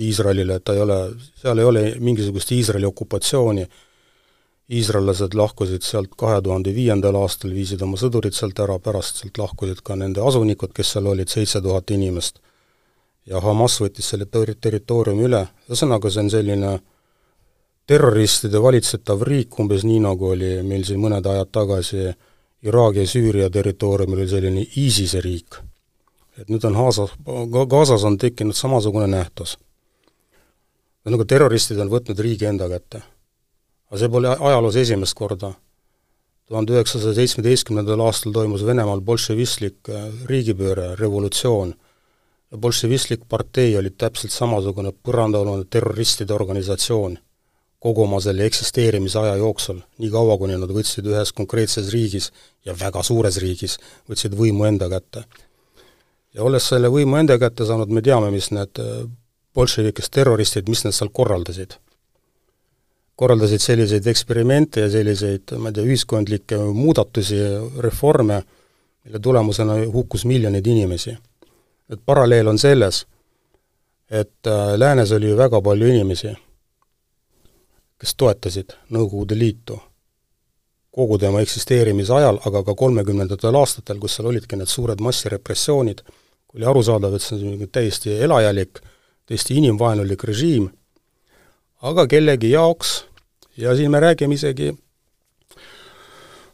Iisraelile, 0.00 0.58
ta 0.64 0.74
ei 0.74 0.80
ole, 0.82 0.98
seal 1.38 1.58
ei 1.60 1.68
ole 1.68 1.82
mingisugust 2.00 2.50
Iisraeli 2.56 2.88
okupatsiooni, 2.88 3.66
iisraellased 4.70 5.34
lahkusid 5.34 5.82
sealt 5.82 6.14
kahe 6.18 6.38
tuhande 6.42 6.74
viiendal 6.74 7.16
aastal, 7.18 7.50
viisid 7.54 7.82
oma 7.82 7.98
sõdurid 7.98 8.36
sealt 8.36 8.58
ära, 8.62 8.78
pärast 8.78 9.22
sealt 9.22 9.38
lahkusid 9.38 9.82
ka 9.82 9.96
nende 9.98 10.22
asunikud, 10.22 10.72
kes 10.76 10.94
seal 10.94 11.10
olid, 11.10 11.28
seitse 11.28 11.60
tuhat 11.60 11.90
inimest. 11.90 12.38
ja 13.26 13.40
Hamas 13.40 13.76
võttis 13.80 14.06
selle 14.10 14.26
ter-, 14.26 14.54
territooriumi 14.60 15.26
üle, 15.26 15.42
ühesõnaga 15.68 16.10
see 16.10 16.22
on 16.22 16.30
selline 16.30 16.70
terroristide 17.86 18.62
valitsetav 18.62 19.22
riik, 19.26 19.58
umbes 19.60 19.84
nii, 19.84 20.00
nagu 20.06 20.30
oli 20.32 20.50
meil 20.66 20.86
siin 20.86 21.02
mõned 21.02 21.26
ajad 21.26 21.50
tagasi 21.52 22.06
Iraagi 22.62 23.02
ja 23.02 23.08
Süüria 23.08 23.50
territooriumil 23.50 24.20
oli 24.20 24.28
selline 24.28 24.64
ISISe 24.76 25.20
riik. 25.24 25.58
et 26.38 26.48
nüüd 26.48 26.64
on 26.64 26.76
Haasas, 26.76 27.10
Gazas 27.68 28.04
on 28.04 28.16
tekkinud 28.18 28.54
samasugune 28.54 29.06
nähtus. 29.06 29.58
ühesõnaga, 31.04 31.24
terroristid 31.24 31.78
on 31.78 31.90
võtnud 31.90 32.18
riigi 32.18 32.46
enda 32.46 32.68
kätte. 32.68 33.02
Aga 33.90 34.00
see 34.00 34.12
pole 34.12 34.32
ajaloos 34.36 34.76
esimest 34.76 35.14
korda. 35.18 35.52
tuhande 36.50 36.74
üheksasaja 36.74 37.14
seitsmeteistkümnendal 37.14 38.00
aastal 38.02 38.32
toimus 38.34 38.64
Venemaal 38.66 39.00
bolševistlik 39.00 39.88
äh, 39.88 40.08
riigipööre, 40.26 40.94
revolutsioon, 40.98 41.74
ja 42.50 42.58
bolševistlik 42.58 43.28
partei 43.28 43.76
oli 43.78 43.90
täpselt 43.90 44.32
samasugune 44.32 44.92
põrandaalune 45.06 45.66
terroristide 45.70 46.34
organisatsioon 46.34 47.18
kogu 47.80 48.04
oma 48.04 48.20
selle 48.20 48.44
eksisteerimise 48.44 49.18
aja 49.22 49.36
jooksul, 49.40 49.80
nii 49.98 50.10
kaua, 50.12 50.36
kuni 50.40 50.58
nad 50.60 50.72
võtsid 50.74 51.06
ühes 51.08 51.32
konkreetses 51.36 51.88
riigis 51.94 52.28
ja 52.68 52.74
väga 52.76 53.02
suures 53.06 53.38
riigis, 53.40 53.78
võtsid 54.10 54.36
võimu 54.36 54.66
enda 54.68 54.90
kätte. 54.92 55.24
ja 56.34 56.44
olles 56.44 56.68
selle 56.68 56.90
võimu 56.92 57.16
enda 57.16 57.38
kätte 57.40 57.64
saanud, 57.66 57.88
me 57.88 58.02
teame, 58.02 58.30
mis 58.30 58.50
need 58.52 58.82
äh, 58.82 59.06
bolševikest 59.54 60.12
terroristid, 60.12 60.68
mis 60.68 60.84
nad 60.84 60.94
seal 60.94 61.08
korraldasid. 61.08 61.78
Korraldasid 63.20 63.60
selliseid 63.60 64.06
eksperimente 64.08 64.86
ja 64.86 64.90
selliseid, 64.90 65.52
ma 65.60 65.68
ei 65.68 65.76
tea, 65.76 65.84
ühiskondlikke 65.84 66.58
muudatusi, 66.72 67.36
reforme, 67.84 68.42
mille 69.04 69.20
tulemusena 69.20 69.76
hukkus 69.92 70.24
miljoneid 70.24 70.66
inimesi. 70.66 71.16
et 71.90 72.00
paralleel 72.06 72.48
on 72.48 72.58
selles, 72.58 73.06
et 74.10 74.46
äh, 74.46 74.78
läänes 74.78 75.12
oli 75.12 75.28
ju 75.28 75.36
väga 75.36 75.60
palju 75.60 75.86
inimesi 75.86 76.30
kes 78.00 78.16
toetasid 78.16 78.74
Nõukogude 78.94 79.36
Liitu 79.36 79.76
kogu 80.90 81.18
tema 81.22 81.42
eksisteerimise 81.44 82.14
ajal, 82.16 82.40
aga 82.48 82.64
ka 82.66 82.74
kolmekümnendatel 82.74 83.54
aastatel, 83.54 84.00
kus 84.02 84.16
seal 84.16 84.26
olidki 84.32 84.56
need 84.58 84.68
suured 84.68 84.98
massirepressioonid, 85.04 86.00
oli 86.56 86.66
arusaadav, 86.66 87.14
et 87.14 87.22
see 87.22 87.38
on 87.46 87.70
täiesti 87.70 88.16
elajalik, 88.26 88.80
täiesti 89.30 89.54
inimvaenulik 89.60 90.24
režiim, 90.26 90.66
aga 91.86 92.08
kellegi 92.10 92.50
jaoks, 92.56 92.96
ja 93.60 93.74
siin 93.76 93.90
me 93.92 94.00
räägime 94.00 94.34
isegi 94.34 94.72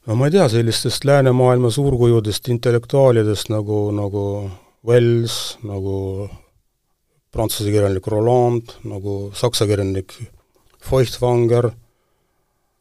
no 0.06 0.14
ma 0.14 0.28
ei 0.28 0.34
tea, 0.34 0.48
sellistest 0.48 1.04
läänemaailma 1.06 1.70
suurkujudest, 1.70 2.48
intellektuaalidest 2.54 3.50
nagu, 3.50 3.80
nagu 3.94 4.24
Wells, 4.86 5.56
nagu 5.66 6.28
prantsuse 7.34 7.72
kirjanik 7.74 8.06
Roland, 8.06 8.76
nagu 8.86 9.16
saksa 9.34 9.66
kirjanik 9.66 10.14
Feuchtwanger, 10.86 11.72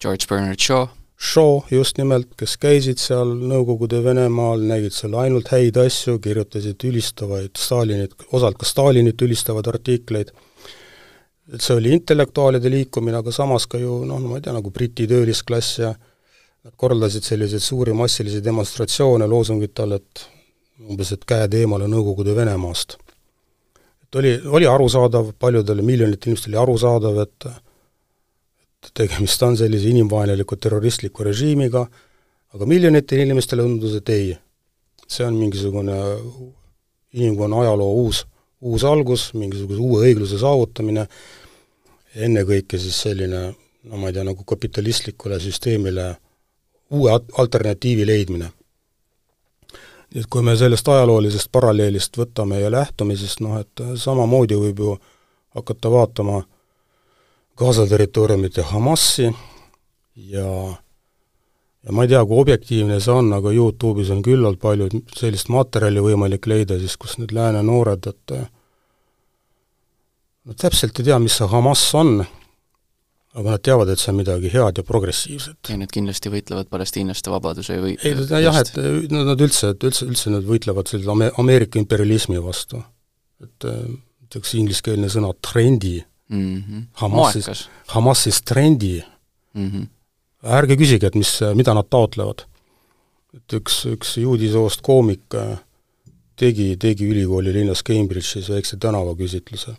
George 0.01 0.29
Bernard 0.29 0.61
Shaw. 0.61 0.87
Shaw 1.15 1.63
just 1.71 1.97
nimelt, 1.97 2.33
kes 2.37 2.57
käisid 2.59 2.99
seal 2.99 3.31
Nõukogude 3.49 4.01
Venemaal, 4.03 4.61
nägid 4.67 4.93
seal 4.93 5.15
ainult 5.17 5.47
häid 5.53 5.79
asju, 5.79 6.19
kirjutasid 6.21 6.83
ülistavaid 6.85 7.55
Stalinit, 7.57 8.13
osalt 8.35 8.59
ka 8.59 8.67
Stalinit 8.67 9.21
ülistavaid 9.23 9.69
artikleid, 9.71 10.33
et 11.53 11.61
see 11.61 11.75
oli 11.77 11.93
intellektuaalide 11.93 12.69
liikumine, 12.71 13.19
aga 13.21 13.31
samas 13.33 13.67
ka 13.69 13.79
ju 13.81 14.01
noh, 14.07 14.21
ma 14.23 14.39
ei 14.39 14.45
tea, 14.45 14.53
nagu 14.55 14.71
Briti 14.73 15.07
töölisklass 15.09 15.79
ja 15.79 15.91
nad 16.65 16.73
korraldasid 16.75 17.25
selliseid 17.27 17.61
suuri 17.61 17.93
massilisi 17.93 18.41
demonstratsioone 18.43 19.27
loosungite 19.29 19.83
all, 19.83 19.99
et 19.99 20.25
umbes, 20.89 21.11
et 21.13 21.25
käed 21.27 21.53
eemale 21.59 21.87
Nõukogude 21.91 22.33
Venemaast. 22.35 22.97
et 24.03 24.15
oli, 24.15 24.33
oli 24.45 24.67
arusaadav, 24.67 25.31
paljudele 25.39 25.81
miljonitele 25.81 26.31
inimestele 26.31 26.57
oli 26.57 26.63
arusaadav, 26.63 27.21
et 27.21 27.47
tegemist 28.93 29.43
on 29.43 29.57
sellise 29.57 29.89
inimvaenuliku 29.89 30.55
terroristliku 30.55 31.23
režiimiga, 31.23 31.85
aga 32.53 32.65
miljonitele 32.65 33.25
inimestele 33.25 33.63
tundus, 33.63 33.95
et 33.99 34.09
ei, 34.09 34.37
see 35.07 35.25
on 35.25 35.37
mingisugune 35.37 35.95
inimkonna 37.13 37.61
ajaloo 37.61 37.93
uus, 38.03 38.25
uus 38.65 38.83
algus, 38.87 39.29
mingisuguse 39.37 39.81
uue 39.81 40.07
õigluse 40.07 40.39
saavutamine, 40.41 41.05
ennekõike 42.15 42.79
siis 42.81 42.97
selline 43.05 43.47
no 43.85 43.97
ma 43.97 44.09
ei 44.09 44.13
tea, 44.13 44.23
nagu 44.25 44.43
kapitalistlikule 44.43 45.39
süsteemile 45.39 46.15
uue 46.95 47.11
alternatiivi 47.37 48.05
leidmine. 48.07 48.51
nii 50.13 50.21
et 50.21 50.29
kui 50.31 50.43
me 50.45 50.55
sellest 50.55 50.87
ajaloolisest 50.87 51.49
paralleelist 51.51 52.17
võtame 52.17 52.61
ja 52.61 52.71
lähtume, 52.71 53.17
siis 53.19 53.39
noh, 53.43 53.57
et 53.59 53.83
samamoodi 53.99 54.55
võib 54.55 54.79
ju 54.79 54.97
hakata 55.55 55.91
vaatama 55.91 56.43
Gaza 57.57 57.87
territooriumit 57.87 58.57
ja 58.57 58.63
Hamasi 58.63 59.29
ja 60.15 60.49
ja 61.85 61.91
ma 61.91 62.03
ei 62.03 62.09
tea, 62.09 62.25
kui 62.25 62.39
objektiivne 62.41 62.99
see 62.99 63.13
on, 63.13 63.33
aga 63.33 63.51
YouTube'is 63.51 64.11
on 64.13 64.21
küllalt 64.25 64.59
palju 64.61 64.87
sellist 65.13 65.49
materjali 65.53 66.01
võimalik 66.01 66.47
leida 66.49 66.79
siis, 66.79 66.97
kus 66.97 67.17
need 67.17 67.33
lääne 67.35 67.61
noored, 67.63 68.07
et 68.09 68.35
no 70.45 70.55
täpselt 70.57 70.99
ei 70.99 71.09
tea, 71.09 71.19
mis 71.21 71.37
see 71.39 71.47
Hamas 71.49 71.83
on, 71.97 72.19
aga 73.35 73.55
nad 73.55 73.63
teavad, 73.65 73.91
et 73.91 74.01
see 74.01 74.11
on 74.13 74.19
midagi 74.19 74.51
head 74.53 74.79
ja 74.79 74.85
progressiivset. 74.87 75.59
ja 75.69 75.77
nad 75.79 75.91
kindlasti 75.91 76.31
võitlevad 76.31 76.69
palestiinlaste 76.71 77.33
vabaduse 77.33 77.79
või 77.83 77.95
ei, 77.97 78.15
jah, 78.45 78.59
et 78.61 78.75
nad 79.11 79.41
üldse, 79.41 79.73
et 79.75 79.87
üldse, 79.89 80.07
üldse 80.07 80.33
nad 80.33 80.45
võitlevad 80.47 80.91
selle 80.91 81.11
Ame-, 81.11 81.31
Ameerika 81.41 81.81
imperialismi 81.81 82.39
vastu. 82.43 82.83
et 83.43 83.67
ütleks 83.67 84.55
ingliskeelne 84.57 85.09
sõna 85.11 85.33
trendi 85.41 85.99
mm 86.29 86.55
-hmm. 86.61 86.87
Hamasis, 87.01 87.67
Hamasis 87.93 88.41
trendi 88.41 89.03
mm. 89.53 89.69
-hmm. 89.69 89.87
ärge 90.43 90.77
küsige, 90.77 91.07
et 91.07 91.15
mis, 91.15 91.39
mida 91.55 91.73
nad 91.73 91.89
taotlevad. 91.89 92.45
et 93.33 93.53
üks, 93.53 93.85
üks 93.91 94.17
juudi 94.17 94.51
soost 94.51 94.81
koomik 94.81 95.35
äh, 95.35 95.57
tegi, 96.35 96.77
tegi 96.77 97.05
ülikooli 97.05 97.53
linnas 97.53 97.83
Cambridge'is 97.83 98.49
väikse 98.49 98.77
tänavaküsitluse 98.77 99.75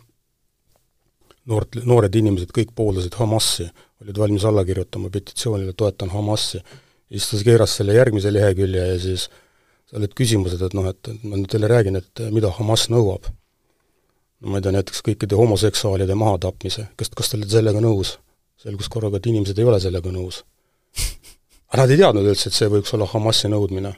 noort, 1.47 1.79
noored 1.87 2.15
inimesed 2.19 2.51
kõik 2.55 2.73
pooldasid 2.77 3.15
Hamasi, 3.19 3.67
olid 4.03 4.19
valmis 4.19 4.45
alla 4.47 4.63
kirjutama 4.67 5.09
petitsioonile 5.13 5.73
Toetan 5.77 6.11
Hamasi. 6.13 6.61
siis 7.07 7.29
ta 7.29 7.37
keeras 7.43 7.75
selle 7.79 7.93
järgmise 7.95 8.33
lehekülje 8.33 8.87
ja 8.87 8.99
siis 8.99 9.29
seal 9.87 10.01
olid 10.01 10.13
küsimused, 10.17 10.61
et 10.61 10.73
noh, 10.75 10.89
et 10.91 11.11
ma 11.23 11.37
nüüd 11.37 11.49
teile 11.51 11.69
räägin, 11.71 11.95
et 11.95 12.23
mida 12.31 12.51
Hamas 12.51 12.87
nõuab. 12.93 13.29
no 14.39 14.51
ma 14.51 14.59
ei 14.59 14.65
tea, 14.65 14.75
näiteks 14.75 15.03
kõikide 15.05 15.39
homoseksuaalide 15.39 16.15
mahatapmise, 16.15 16.89
kas, 16.95 17.09
kas 17.09 17.29
te 17.29 17.39
olete 17.39 17.57
sellega 17.57 17.81
nõus? 17.81 18.17
selgus 18.57 18.89
korraga, 18.89 19.17
et 19.17 19.27
inimesed 19.29 19.59
ei 19.59 19.65
ole 19.69 19.79
sellega 19.79 20.11
nõus. 20.11 20.43
aga 21.69 21.83
nad 21.83 21.91
ei 21.91 22.01
teadnud 22.01 22.25
üldse, 22.25 22.49
et 22.49 22.57
see 22.57 22.69
võiks 22.73 22.93
olla 22.93 23.07
Hamasi 23.13 23.53
nõudmine. 23.53 23.95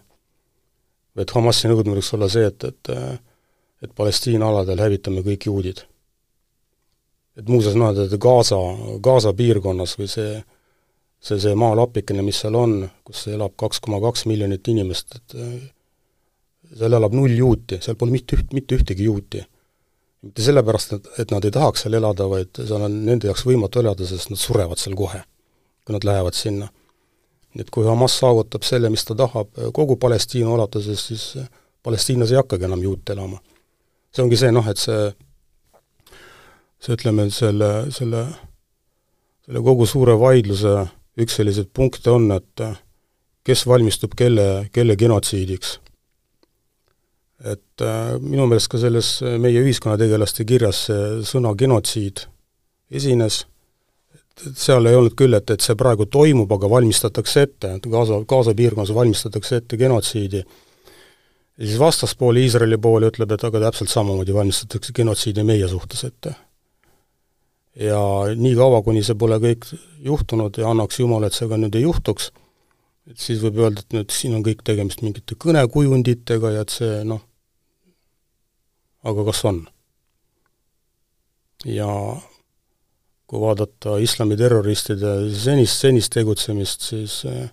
või 1.16 1.26
et 1.26 1.34
Hamasi 1.34 1.72
nõudmine 1.72 1.98
võiks 1.98 2.14
olla 2.14 2.30
see, 2.30 2.46
et, 2.46 2.64
et 2.64 2.96
et 3.80 3.94
Palestiina 3.96 4.44
aladel 4.44 4.82
hävitame 4.84 5.22
kõik 5.24 5.46
juudid 5.48 5.86
et 7.40 7.48
muuseas 7.48 7.78
noh, 7.80 7.96
Gaza, 8.20 8.58
Gaza 9.04 9.34
piirkonnas 9.36 9.96
või 10.00 10.10
see, 10.12 10.40
see, 11.24 11.40
see 11.40 11.56
maalapikene, 11.60 12.24
mis 12.26 12.42
seal 12.44 12.58
on, 12.60 12.82
kus 13.08 13.28
elab 13.32 13.56
kaks 13.60 13.82
koma 13.86 14.02
kaks 14.04 14.26
miljonit 14.30 14.68
inimest, 14.72 15.16
et 15.20 15.38
äh, 15.40 15.54
seal 16.80 16.98
elab 17.00 17.16
null 17.16 17.36
juuti, 17.38 17.80
seal 17.84 17.98
pole 18.00 18.14
mitte 18.14 18.38
üht, 18.40 18.52
mitte 18.58 18.78
ühtegi 18.78 19.08
juuti. 19.08 19.46
mitte 20.22 20.44
sellepärast, 20.44 20.94
et, 20.98 21.06
et 21.24 21.32
nad 21.32 21.46
ei 21.48 21.54
tahaks 21.56 21.86
seal 21.86 21.96
elada, 21.96 22.28
vaid 22.28 22.60
seal 22.60 22.84
on 22.84 22.98
nende 23.06 23.30
jaoks 23.30 23.46
võimatu 23.48 23.80
elada, 23.80 24.08
sest 24.08 24.34
nad 24.34 24.42
surevad 24.42 24.82
seal 24.82 24.98
kohe, 25.00 25.22
kui 25.86 25.96
nad 25.96 26.04
lähevad 26.04 26.36
sinna. 26.36 26.68
et 27.60 27.70
kui 27.74 27.88
Hamas 27.88 28.20
saavutab 28.20 28.64
selle, 28.64 28.92
mis 28.94 29.04
ta 29.06 29.16
tahab 29.16 29.56
kogu 29.74 29.96
Palestiina 29.96 30.52
ulatuses, 30.54 31.08
siis 31.08 31.24
Palestiinas 31.84 32.32
ei 32.32 32.38
hakkagi 32.38 32.68
enam 32.68 32.84
juute 32.84 33.16
elama. 33.16 33.40
see 34.12 34.24
ongi 34.24 34.38
see 34.38 34.52
noh, 34.52 34.68
et 34.68 34.78
see 34.78 35.10
see 36.80 36.96
ütleme, 36.96 37.28
selle, 37.34 37.70
selle, 37.92 38.24
selle 39.46 39.64
kogu 39.66 39.88
suure 39.90 40.16
vaidluse 40.20 40.86
üks 41.20 41.36
selliseid 41.40 41.70
punkte 41.76 42.14
on, 42.14 42.30
et 42.32 42.64
kes 43.48 43.66
valmistub 43.68 44.16
kelle, 44.18 44.70
kelle 44.76 44.96
genotsiidiks. 45.00 45.80
et 47.40 47.82
minu 48.20 48.50
meelest 48.52 48.68
ka 48.68 48.80
selles 48.82 49.10
meie 49.40 49.62
ühiskonnategelaste 49.64 50.44
kirjas 50.44 50.82
see 50.90 51.22
sõna 51.28 51.54
genotsiid 51.56 52.26
esines, 52.92 53.46
et 54.12 54.50
seal 54.60 54.90
ei 54.90 54.98
olnud 54.98 55.16
küll, 55.20 55.38
et, 55.38 55.54
et 55.54 55.64
see 55.64 55.78
praegu 55.80 56.10
toimub, 56.12 56.52
aga 56.52 56.68
valmistatakse 56.72 57.46
ette, 57.48 57.72
et 57.78 57.88
Gaza, 57.92 58.20
Gaza 58.28 58.56
piirkonnas 58.56 58.92
valmistatakse 58.96 59.62
ette 59.62 59.80
genotsiidi, 59.80 60.44
ja 60.44 61.64
siis 61.64 61.80
vastaspool, 61.80 62.42
Iisraeli 62.44 62.80
pool 62.82 63.08
ütleb, 63.08 63.32
et 63.32 63.48
aga 63.48 63.64
täpselt 63.70 63.94
samamoodi 63.94 64.36
valmistatakse 64.36 64.96
genotsiidi 65.00 65.48
meie 65.48 65.72
suhtes 65.72 66.04
ette 66.12 66.36
ja 67.76 68.02
niikaua, 68.36 68.82
kuni 68.84 69.04
see 69.06 69.18
pole 69.20 69.40
kõik 69.42 69.70
juhtunud 70.06 70.58
ja 70.58 70.70
annaks 70.72 71.00
Jumal, 71.00 71.28
et 71.28 71.38
see 71.38 71.50
ka 71.50 71.60
nüüd 71.60 71.76
ei 71.78 71.86
juhtuks, 71.86 72.32
et 73.10 73.20
siis 73.22 73.42
võib 73.44 73.62
öelda, 73.64 73.84
et 73.84 73.98
nüüd 73.98 74.14
siin 74.14 74.38
on 74.38 74.46
kõik 74.46 74.64
tegemist 74.66 75.04
mingite 75.06 75.38
kõnekujunditega 75.40 76.56
ja 76.56 76.66
et 76.66 76.74
see 76.74 77.04
noh, 77.08 77.22
aga 79.08 79.28
kas 79.30 79.44
on? 79.50 79.64
ja 81.68 81.88
kui 83.30 83.42
vaadata 83.44 83.98
islami 84.02 84.38
terroristide 84.40 85.14
senist, 85.36 85.84
senist 85.84 86.14
tegutsemist, 86.16 86.88
siis 86.94 87.20
eh, 87.30 87.50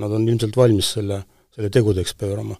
nad 0.00 0.14
on 0.16 0.24
ilmselt 0.26 0.56
valmis 0.56 0.94
selle, 0.96 1.20
selle 1.54 1.70
tegudeks 1.70 2.16
pöörama. 2.18 2.56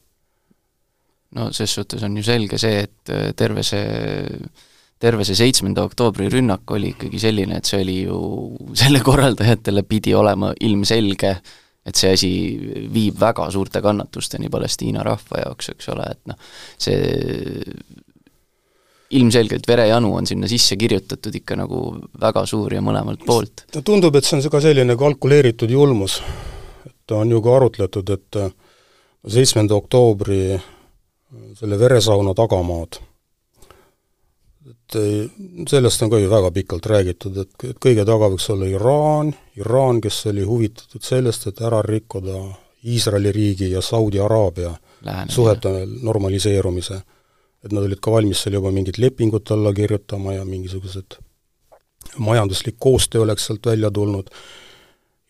no 1.39 1.49
ses 1.57 1.75
suhtes 1.75 2.03
on 2.07 2.17
ju 2.17 2.23
selge 2.27 2.59
see, 2.59 2.85
et 2.85 3.15
eh, 3.15 3.33
terve 3.39 3.65
see 3.67 3.87
terve 5.01 5.25
see 5.25 5.39
seitsmenda 5.39 5.85
oktoobri 5.89 6.29
rünnak 6.33 6.69
oli 6.77 6.93
ikkagi 6.95 7.21
selline, 7.23 7.61
et 7.61 7.69
see 7.69 7.81
oli 7.85 7.97
ju, 8.03 8.21
selle 8.83 9.03
korraldajatele 9.05 9.85
pidi 9.89 10.15
olema 10.17 10.53
ilmselge, 10.61 11.33
et 11.87 11.97
see 11.97 12.13
asi 12.13 12.31
viib 12.93 13.17
väga 13.21 13.49
suurte 13.53 13.81
kannatusteni 13.85 14.51
Palestiina 14.53 15.05
rahva 15.07 15.47
jaoks, 15.47 15.73
eks 15.75 15.91
ole, 15.95 16.07
et 16.13 16.21
noh, 16.29 16.39
see 16.81 17.01
ilmselgelt 19.11 19.67
verejanu 19.67 20.13
on 20.15 20.29
sinna 20.29 20.47
sisse 20.47 20.77
kirjutatud 20.79 21.35
ikka 21.35 21.57
nagu 21.59 21.81
väga 22.21 22.45
suur 22.47 22.77
ja 22.77 22.83
mõlemalt 22.85 23.25
poolt. 23.27 23.65
no 23.75 23.83
tundub, 23.83 24.15
et 24.15 24.29
see 24.29 24.37
on 24.39 24.45
ka 24.53 24.61
selline 24.63 24.95
kalkuleeritud 24.97 25.71
julmus. 25.71 26.21
et 26.87 27.17
on 27.17 27.31
ju 27.31 27.41
ka 27.43 27.57
arutletud, 27.57 28.11
et 28.11 28.39
seitsmenda 29.27 29.75
oktoobri 29.75 30.61
selle 31.59 31.79
veresauna 31.79 32.35
tagamaad 32.35 33.01
et 34.69 34.97
sellest 35.69 36.03
on 36.03 36.11
ka 36.11 36.19
ju 36.21 36.29
väga 36.31 36.51
pikalt 36.51 36.87
räägitud, 36.87 37.37
et, 37.41 37.53
et 37.65 37.79
kõige 37.81 38.05
taga 38.05 38.29
võiks 38.33 38.49
olla 38.53 38.67
Iraan, 38.69 39.33
Iraan, 39.57 40.01
kes 40.05 40.27
oli 40.29 40.45
huvitatud 40.45 41.05
sellest, 41.05 41.47
et 41.49 41.63
ära 41.65 41.81
rikkuda 41.87 42.43
Iisraeli 42.85 43.33
riigi 43.33 43.71
ja 43.71 43.81
Saudi 43.85 44.21
Araabia 44.21 44.75
suhete 45.29 45.87
normaliseerumise. 46.03 47.01
et 47.65 47.73
nad 47.73 47.85
olid 47.85 48.01
ka 48.01 48.11
valmis 48.11 48.41
seal 48.41 48.55
juba 48.57 48.71
mingit 48.73 48.99
lepingut 48.99 49.51
alla 49.51 49.73
kirjutama 49.73 50.33
ja 50.33 50.45
mingisugused 50.45 51.19
majanduslik 52.17 52.77
koostöö 52.79 53.21
oleks 53.21 53.47
sealt 53.47 53.67
välja 53.67 53.91
tulnud. 53.91 54.31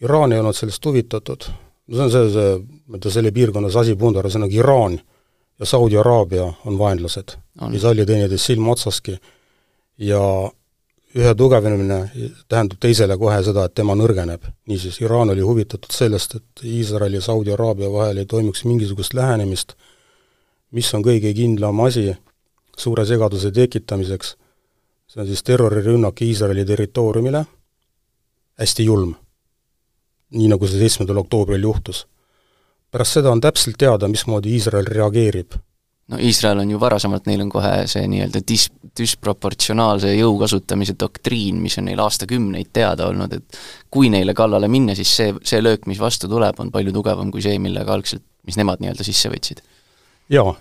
Iraan 0.01 0.33
ei 0.33 0.39
olnud 0.39 0.55
sellest 0.55 0.85
huvitatud, 0.85 1.43
no 1.87 1.97
see 1.97 2.05
on 2.05 2.11
see, 2.11 2.31
see, 2.33 2.99
tea, 3.01 3.11
selle 3.13 3.33
piirkonnas 3.35 3.77
asi 3.77 3.97
pundar, 3.99 4.25
ühesõnaga 4.25 4.55
Iraan 4.55 5.01
ja 5.61 5.67
Saudi 5.67 5.97
Araabia 5.97 6.53
on 6.65 6.79
vaenlased, 6.79 7.37
ei 7.73 7.79
salli 7.81 8.07
teineteist 8.07 8.49
silma 8.49 8.73
otsaski 8.73 9.19
ja 9.99 10.21
ühe 11.15 11.35
tugevnemine 11.35 11.99
tähendab 12.49 12.79
teisele 12.81 13.17
kohe 13.19 13.37
seda, 13.45 13.67
et 13.67 13.75
tema 13.75 13.97
nõrgeneb. 13.99 14.45
niisiis, 14.71 15.01
Iraan 15.03 15.31
oli 15.31 15.43
huvitatud 15.45 15.91
sellest, 15.93 16.35
et 16.35 16.65
Iisraeli 16.65 17.19
ja 17.19 17.23
Saudi 17.23 17.53
Araabia 17.53 17.91
vahel 17.93 18.23
ei 18.23 18.27
toimuks 18.27 18.65
mingisugust 18.65 19.15
lähenemist, 19.15 19.75
mis 20.71 20.95
on 20.95 21.03
kõige 21.03 21.35
kindlam 21.35 21.81
asi 21.81 22.15
suure 22.79 23.05
segaduse 23.07 23.51
tekitamiseks, 23.51 24.37
see 25.11 25.21
on 25.21 25.27
siis 25.27 25.43
terrorirünnak 25.43 26.23
Iisraeli 26.23 26.65
territooriumile, 26.65 27.45
hästi 28.59 28.85
julm. 28.85 29.15
nii, 30.31 30.47
nagu 30.47 30.67
see 30.67 30.79
seitsmendal 30.79 31.19
oktoobril 31.25 31.63
juhtus. 31.67 32.07
Pärast 32.91 33.19
seda 33.19 33.31
on 33.31 33.41
täpselt 33.41 33.79
teada, 33.79 34.09
mismoodi 34.09 34.55
Iisrael 34.57 34.89
reageerib 34.91 35.59
no 36.11 36.19
Iisrael 36.19 36.59
on 36.59 36.71
ju 36.71 36.81
varasemalt, 36.81 37.27
neil 37.31 37.43
on 37.45 37.51
kohe 37.53 37.73
see 37.91 38.07
nii-öelda 38.11 38.43
dis-, 38.47 38.71
disproportsionaalse 38.99 40.13
jõu 40.17 40.39
kasutamise 40.41 40.97
doktriin, 41.01 41.61
mis 41.63 41.79
on 41.81 41.87
neil 41.91 42.03
aastakümneid 42.03 42.73
teada 42.75 43.11
olnud, 43.11 43.37
et 43.39 43.61
kui 43.91 44.11
neile 44.13 44.35
kallale 44.37 44.69
minna, 44.73 44.97
siis 44.99 45.13
see, 45.21 45.37
see 45.47 45.63
löök, 45.63 45.87
mis 45.91 46.01
vastu 46.03 46.31
tuleb, 46.31 46.59
on 46.63 46.73
palju 46.75 46.95
tugevam 46.97 47.31
kui 47.31 47.45
see, 47.45 47.61
millega 47.63 47.95
algselt, 47.95 48.25
mis 48.47 48.59
nemad 48.61 48.83
nii-öelda 48.83 49.07
sisse 49.07 49.31
võtsid. 49.31 49.63
jaa, 50.35 50.55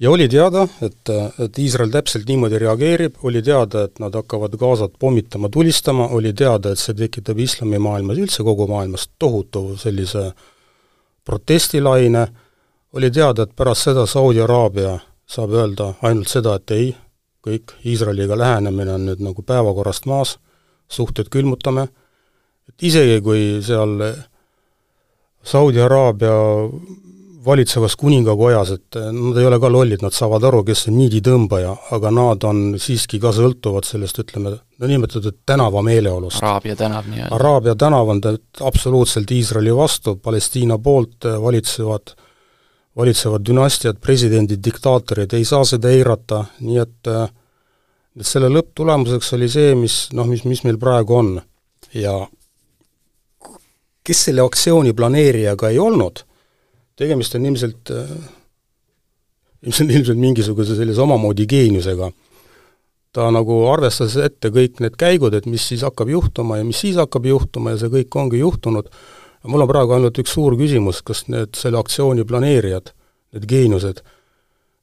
ja 0.00 0.12
oli 0.12 0.28
teada, 0.28 0.66
et, 0.84 1.12
et 1.46 1.58
Iisrael 1.64 1.92
täpselt 1.94 2.28
niimoodi 2.28 2.60
reageerib, 2.60 3.20
oli 3.24 3.42
teada, 3.44 3.86
et 3.88 4.00
nad 4.02 4.14
hakkavad 4.20 4.56
Gazat 4.60 4.96
pommitama, 5.00 5.48
tulistama, 5.48 6.10
oli 6.16 6.34
teada, 6.36 6.74
et 6.74 6.82
see 6.82 6.96
tekitab 6.98 7.40
islamimaailmas, 7.40 8.20
üldse 8.20 8.44
kogu 8.44 8.68
maailmas 8.68 9.08
tohutu 9.18 9.78
sellise 9.80 10.30
protestilaine, 11.30 12.26
oli 12.92 13.10
teada, 13.14 13.46
et 13.46 13.54
pärast 13.56 13.86
seda 13.86 14.06
Saudi 14.10 14.42
Araabia 14.42 14.96
saab 15.30 15.54
öelda 15.54 15.92
ainult 16.02 16.30
seda, 16.30 16.56
et 16.58 16.74
ei, 16.74 16.88
kõik, 17.46 17.76
Iisraeliga 17.86 18.38
lähenemine 18.38 18.96
on 18.96 19.06
nüüd 19.06 19.22
nagu 19.22 19.44
päevakorrast 19.46 20.08
maas, 20.10 20.34
suhted 20.90 21.30
külmutame, 21.30 21.86
et 22.68 22.86
isegi 22.90 23.20
kui 23.22 23.44
seal 23.62 23.94
Saudi 25.46 25.80
Araabia 25.80 26.34
valitsevas 27.44 27.96
kuningakojas, 27.96 28.70
et 28.76 28.98
nad 29.14 29.38
ei 29.40 29.46
ole 29.48 29.58
ka 29.60 29.70
lollid, 29.72 30.02
nad 30.04 30.14
saavad 30.14 30.44
aru, 30.44 30.62
kes 30.66 30.86
on 30.90 30.96
niiditõmbaja, 30.98 31.72
aga 31.96 32.12
nad 32.12 32.44
on 32.48 32.62
siiski 32.80 33.20
ka 33.22 33.32
sõltuvad 33.36 33.88
sellest, 33.88 34.20
ütleme, 34.22 34.52
no 34.60 34.90
nimetatud 34.90 35.40
tänava 35.48 35.82
meeleolust. 35.86 36.42
Araabia 36.42 36.76
tänav 36.76 37.08
nii-öelda. 37.08 37.34
Araabia 37.36 37.74
tänav 37.80 38.12
on 38.12 38.22
absoluutselt 38.68 39.30
Iisraeli 39.32 39.74
vastu, 39.76 40.16
Palestiina 40.16 40.78
poolt 40.78 41.28
valitsevad, 41.42 42.14
valitsevad 42.96 43.46
dünastiad, 43.48 44.00
presidendid, 44.04 44.60
diktaatorid, 44.64 45.32
ei 45.36 45.44
saa 45.48 45.64
seda 45.64 45.92
eirata, 45.92 46.44
nii 46.60 46.82
et 46.84 47.14
et 48.20 48.26
selle 48.26 48.50
lõpptulemuseks 48.50 49.34
oli 49.36 49.48
see, 49.48 49.74
mis 49.78 49.94
noh, 50.16 50.26
mis, 50.28 50.42
mis 50.44 50.64
meil 50.66 50.78
praegu 50.82 51.16
on. 51.16 51.38
ja 51.94 52.12
kes 54.06 54.24
selle 54.28 54.42
aktsiooni 54.44 54.92
planeerijaga 54.94 55.70
ei 55.70 55.78
olnud, 55.78 56.22
tegemist 57.00 57.34
on 57.34 57.46
ilmselt, 57.48 57.92
äh, 57.94 58.10
ilmselt, 59.66 59.92
ilmselt 59.96 60.20
mingisuguse 60.20 60.76
sellise 60.78 61.02
omamoodi 61.06 61.46
geeniusega. 61.50 62.10
ta 63.10 63.24
nagu 63.34 63.54
arvestas 63.66 64.12
ette 64.22 64.52
kõik 64.54 64.78
need 64.84 64.94
käigud, 64.94 65.34
et 65.34 65.46
mis 65.50 65.64
siis 65.66 65.80
hakkab 65.82 66.12
juhtuma 66.12 66.60
ja 66.60 66.66
mis 66.66 66.78
siis 66.84 66.94
hakkab 67.00 67.24
juhtuma 67.26 67.72
ja 67.72 67.80
see 67.80 67.90
kõik 67.90 68.14
ongi 68.22 68.38
juhtunud. 68.38 68.86
mul 69.50 69.64
on 69.64 69.68
praegu 69.68 69.96
ainult 69.96 70.18
üks 70.22 70.36
suur 70.36 70.54
küsimus, 70.56 71.02
kas 71.02 71.24
need, 71.28 71.56
selle 71.58 71.80
aktsiooni 71.80 72.24
planeerijad, 72.24 72.92
need 73.34 73.48
geeniused, 73.50 74.02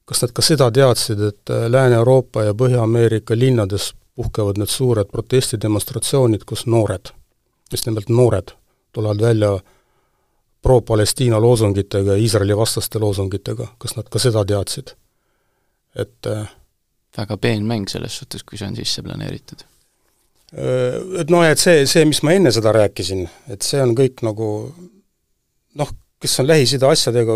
kas 0.04 0.22
nad 0.24 0.34
ka 0.34 0.42
seda 0.42 0.70
teadsid, 0.70 1.22
et 1.30 1.54
äh, 1.54 1.70
Lääne-Euroopa 1.70 2.44
ja 2.50 2.54
Põhja-Ameerika 2.58 3.38
linnades 3.38 3.92
puhkevad 4.18 4.58
need 4.58 4.68
suured 4.68 5.08
protestidemonstratsioonid, 5.14 6.44
kus 6.44 6.66
noored, 6.66 7.12
just 7.72 7.86
nimelt 7.86 8.10
noored, 8.10 8.52
tulevad 8.92 9.22
välja 9.22 9.52
pro-Palestiina 10.62 11.40
loosungitega 11.40 12.16
ja 12.16 12.22
Iisraeli 12.22 12.56
vastaste 12.56 12.98
loosungitega, 12.98 13.66
kas 13.78 13.96
nad 13.96 14.08
ka 14.10 14.22
seda 14.22 14.44
teadsid? 14.44 14.94
et 15.98 16.26
äh, 16.30 16.46
väga 17.16 17.36
peen 17.40 17.64
mäng 17.66 17.88
selles 17.90 18.18
suhtes, 18.20 18.44
kui 18.46 18.58
see 18.58 18.68
on 18.68 18.76
sisse 18.76 19.02
planeeritud. 19.02 19.64
Äh, 20.52 20.98
et 21.22 21.32
noh, 21.32 21.42
et 21.44 21.58
see, 21.58 21.86
see, 21.90 22.04
mis 22.06 22.20
ma 22.22 22.34
enne 22.36 22.52
seda 22.54 22.72
rääkisin, 22.76 23.24
et 23.50 23.66
see 23.66 23.80
on 23.82 23.96
kõik 23.98 24.22
nagu 24.26 24.50
noh, 25.78 25.90
kes 26.22 26.38
on 26.42 26.48
Lähis-Ida 26.48 26.92
asjadega 26.92 27.34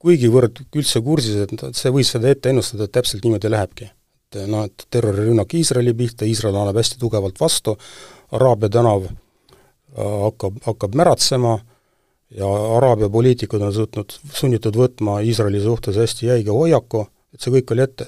kuigivõrd 0.00 0.62
üldse 0.76 1.02
kursis, 1.04 1.40
et 1.44 1.64
see 1.76 1.92
võis 1.94 2.10
seda 2.12 2.30
ette 2.32 2.52
ennustada, 2.52 2.86
et 2.86 2.94
täpselt 2.94 3.24
niimoodi 3.24 3.50
lähebki. 3.52 3.90
et 4.30 4.46
noh, 4.46 4.66
et 4.68 4.86
terrorirünnak 4.90 5.54
Iisraeli 5.58 5.94
pihta, 5.94 6.24
Iisrael 6.24 6.54
annab 6.56 6.78
hästi 6.78 7.00
tugevalt 7.00 7.40
vastu, 7.40 7.76
Araabia 8.32 8.70
tänav 8.70 9.08
äh, 9.08 9.14
hakkab, 9.96 10.60
hakkab 10.66 10.94
märatsema 10.94 11.58
ja 12.36 12.76
Araabia 12.76 13.08
poliitikud 13.08 13.62
on 13.62 13.74
suutnud, 13.74 14.12
sunnitud 14.32 14.76
võtma 14.76 15.20
Iisraeli 15.26 15.62
suhtes 15.62 15.96
hästi 15.96 16.26
jäiga 16.26 16.54
hoiaku, 16.54 17.06
et 17.34 17.42
see 17.42 17.54
kõik 17.54 17.74
oli 17.74 17.86
ette, 17.86 18.06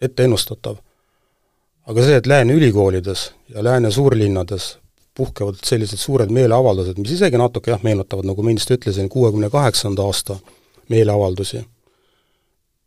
ette 0.00 0.24
ennustatav. 0.24 0.76
aga 1.86 2.04
see, 2.04 2.16
et 2.16 2.26
lääne 2.26 2.54
ülikoolides 2.54 3.32
ja 3.54 3.64
lääne 3.64 3.90
suurlinnades 3.90 4.76
puhkevad 5.14 5.54
sellised 5.64 5.98
suured 5.98 6.30
meeleavaldused, 6.30 6.98
mis 6.98 7.10
isegi 7.18 7.36
natuke 7.36 7.70
jah, 7.70 7.82
meenutavad, 7.82 8.24
nagu 8.24 8.42
ma 8.42 8.52
ennist 8.52 8.70
ütlesin, 8.70 9.08
kuuekümne 9.08 9.50
kaheksanda 9.50 10.02
aasta 10.02 10.36
meeleavaldusi, 10.88 11.64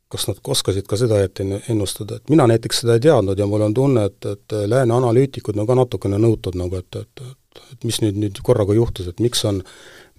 kas 0.09 0.27
nad 0.29 0.39
oskasid 0.47 0.87
ka 0.87 0.97
seda 0.97 1.19
ette 1.23 1.45
ennustada, 1.69 2.15
et 2.15 2.29
mina 2.29 2.47
näiteks 2.47 2.81
seda 2.81 2.95
ei 2.95 3.03
teadnud 3.03 3.39
ja 3.39 3.47
mul 3.49 3.67
on 3.67 3.73
tunne, 3.73 4.07
et, 4.09 4.25
et 4.31 4.57
lääne 4.71 4.95
analüütikud 4.95 5.59
on 5.59 5.67
ka 5.67 5.75
natukene 5.75 6.17
nõutud 6.21 6.57
nagu, 6.57 6.81
et, 6.81 7.01
et, 7.01 7.21
et, 7.21 7.61
et 7.73 7.83
mis 7.83 8.01
nüüd, 8.01 8.17
nüüd 8.23 8.41
korraga 8.45 8.73
juhtus, 8.73 9.11
et 9.11 9.19
miks 9.19 9.45
on 9.45 9.61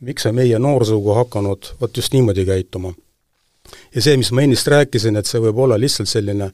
miks 0.00 0.26
on 0.26 0.34
meie 0.34 0.58
noorsugu 0.58 1.14
hakanud 1.14 1.72
vot 1.80 1.96
just 1.96 2.12
niimoodi 2.12 2.44
käituma. 2.44 2.94
ja 3.94 4.02
see, 4.02 4.16
mis 4.16 4.32
ma 4.32 4.42
ennist 4.42 4.66
rääkisin, 4.66 5.16
et 5.16 5.26
see 5.26 5.40
võib 5.40 5.58
olla 5.58 5.78
lihtsalt 5.80 6.08
selline 6.08 6.50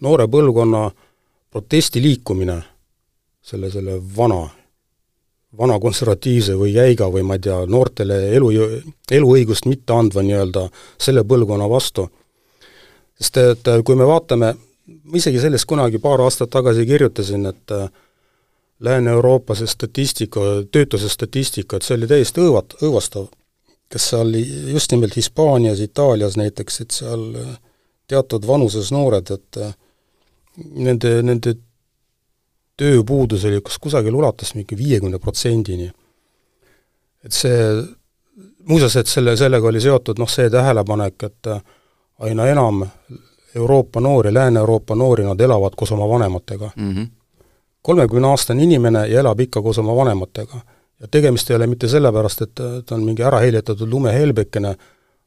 noore 0.00 0.26
põlvkonna 0.26 0.90
protestiliikumine 1.50 2.62
selle, 3.42 3.70
selle 3.70 3.98
vana, 4.16 4.40
vana 5.58 5.78
konservatiivse 5.80 6.56
või 6.58 6.72
jäiga 6.74 7.10
või 7.12 7.22
ma 7.26 7.36
ei 7.36 7.44
tea, 7.46 7.58
noortele 7.66 8.18
elu, 8.36 8.50
eluõigust 9.10 9.68
mitte 9.70 9.94
andva 9.94 10.24
nii-öelda 10.24 10.66
selle 10.98 11.24
põlvkonna 11.24 11.68
vastu. 11.68 12.08
sest 13.20 13.36
et 13.36 13.72
kui 13.84 13.96
me 13.96 14.06
vaatame, 14.06 14.54
ma 15.04 15.16
isegi 15.16 15.40
sellest 15.40 15.68
kunagi 15.68 15.98
paar 15.98 16.20
aastat 16.20 16.50
tagasi 16.50 16.86
kirjutasin, 16.86 17.46
et 17.46 17.74
Lääne-Euroopa 18.80 19.54
see 19.54 19.68
statistika, 19.68 20.40
töötuse 20.72 21.08
statistika, 21.08 21.76
et 21.76 21.84
see 21.84 21.98
oli 21.98 22.08
täiesti 22.08 22.40
õõvat-, 22.40 22.78
õõvastav. 22.80 23.28
kes 23.90 24.04
seal 24.12 24.36
just 24.70 24.92
nimelt 24.92 25.16
Hispaanias, 25.16 25.80
Itaalias 25.80 26.36
näiteks, 26.38 26.80
et 26.80 26.90
seal 26.94 27.24
äh, 27.36 27.56
teatud 28.06 28.46
vanuses 28.46 28.92
noored, 28.92 29.30
et 29.34 29.58
äh, 29.58 29.74
nende, 30.74 31.22
nende 31.22 31.56
tööpuudus 32.78 33.44
oli 33.44 33.60
kas 33.60 33.78
kusagil 33.78 34.14
ulatus 34.14 34.54
mingi 34.54 34.78
viiekümne 34.78 35.18
protsendini. 35.18 35.90
et 37.24 37.32
see, 37.32 37.82
muuseas, 38.64 38.96
et 38.96 39.06
selle, 39.06 39.36
sellega 39.36 39.68
oli 39.68 39.80
seotud 39.80 40.18
noh, 40.18 40.28
see 40.28 40.50
tähelepanek, 40.50 41.22
et 41.22 41.46
äh, 41.52 41.62
aina 42.18 42.46
enam 42.48 42.86
Euroopa 43.54 44.00
noori, 44.00 44.32
Lääne-Euroopa 44.34 44.94
noori, 44.94 45.24
nad 45.24 45.40
elavad 45.40 45.74
koos 45.76 45.92
oma 45.92 46.08
vanematega 46.08 46.70
mm. 46.76 46.94
-hmm 46.94 47.19
kolmekümneaastane 47.82 48.62
inimene 48.62 49.06
ja 49.08 49.24
elab 49.24 49.40
ikka 49.40 49.62
koos 49.64 49.80
oma 49.82 49.96
vanematega. 49.96 50.62
ja 51.00 51.08
tegemist 51.08 51.50
ei 51.50 51.56
ole 51.56 51.66
mitte 51.66 51.88
sellepärast, 51.88 52.42
et 52.42 52.62
ta 52.86 52.94
on 52.94 53.04
mingi 53.04 53.24
ära 53.24 53.38
heljetatud 53.40 53.88
lumehelbekene, 53.88 54.74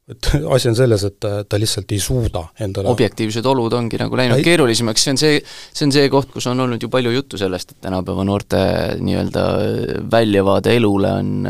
et 0.08 0.28
asi 0.54 0.68
on 0.70 0.76
selles, 0.78 1.02
et 1.08 1.16
ta, 1.18 1.32
ta 1.48 1.58
lihtsalt 1.58 1.90
ei 1.96 1.98
suuda 2.02 2.44
endale 2.62 2.92
objektiivsed 2.92 3.46
olud 3.50 3.72
ongi 3.74 3.98
nagu 3.98 4.18
läinud 4.20 4.38
ei. 4.38 4.44
keerulisemaks, 4.46 5.02
see 5.02 5.14
on 5.14 5.18
see, 5.18 5.40
see 5.72 5.86
on 5.88 5.94
see 5.96 6.10
koht, 6.12 6.30
kus 6.30 6.46
on 6.50 6.60
olnud 6.62 6.82
ju 6.84 6.90
palju 6.92 7.10
juttu 7.16 7.40
sellest, 7.40 7.74
et 7.74 7.88
tänapäeva 7.88 8.26
noorte 8.28 8.60
nii-öelda 9.00 9.44
väljavaade 10.12 10.76
elule 10.78 11.10
on, 11.22 11.48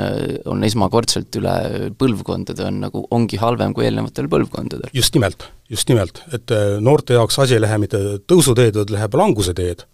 on 0.54 0.64
esmakordselt 0.70 1.36
üle 1.42 1.56
põlvkondade, 2.00 2.64
on 2.70 2.80
nagu, 2.86 3.04
ongi 3.18 3.42
halvem 3.42 3.74
kui 3.76 3.90
eelnevatel 3.90 4.30
põlvkondadel. 4.32 4.94
just 4.96 5.18
nimelt, 5.18 5.50
just 5.68 5.90
nimelt, 5.92 6.22
et 6.32 6.54
noorte 6.80 7.18
jaoks 7.18 7.42
asi 7.44 7.58
ei 7.58 7.66
lähe 7.66 7.82
mitte 7.82 8.00
tõusuteed, 8.24 8.80
vaid 8.80 8.94
läheb 8.94 9.20
languse 9.20 9.52
teed 9.58 9.84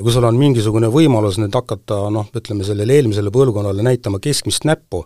ja 0.00 0.04
kui 0.04 0.12
sul 0.14 0.24
on 0.24 0.38
mingisugune 0.40 0.88
võimalus 0.88 1.36
nüüd 1.36 1.52
hakata 1.52 2.06
noh, 2.08 2.28
ütleme 2.32 2.64
sellele 2.64 2.94
eelmisele 2.96 3.28
põlvkonnale 3.34 3.84
näitama 3.84 4.16
keskmist 4.24 4.64
näppu, 4.64 5.02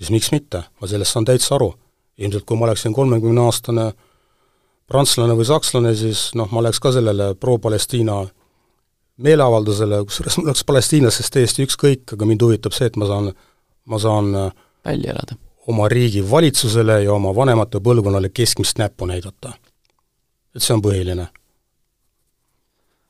siis 0.00 0.08
miks 0.14 0.30
mitte, 0.32 0.62
ma 0.80 0.88
sellest 0.88 1.12
saan 1.12 1.28
täitsa 1.28 1.58
aru. 1.58 1.74
ilmselt 2.16 2.46
kui 2.48 2.56
ma 2.56 2.64
oleksin 2.64 2.94
kolmekümneaastane 2.96 3.90
prantslane 4.88 5.36
või 5.36 5.44
sakslane, 5.44 5.92
siis 5.94 6.30
noh, 6.34 6.48
ma 6.48 6.62
oleks 6.62 6.80
ka 6.80 6.94
sellele 6.96 7.34
pro-Palestiina 7.34 8.22
meeleavaldusele, 9.20 10.00
kusjuures 10.08 10.38
mul 10.38 10.48
oleks 10.48 10.64
Palestiinastest 10.64 11.36
täiesti 11.36 11.68
ükskõik, 11.68 12.16
aga 12.16 12.24
mind 12.24 12.48
huvitab 12.48 12.72
see, 12.72 12.88
et 12.88 12.96
ma 12.96 13.10
saan, 13.12 13.34
ma 13.84 14.00
saan 14.00 14.32
välja 14.32 15.12
elada. 15.12 15.36
oma 15.66 15.88
riigi 15.88 16.22
valitsusele 16.30 17.02
ja 17.02 17.12
oma 17.12 17.34
vanemate 17.34 17.80
põlvkonnale 17.84 18.30
keskmist 18.32 18.78
näppu 18.78 19.06
näidata. 19.06 19.52
et 20.54 20.62
see 20.62 20.72
on 20.72 20.80
põhiline 20.80 21.28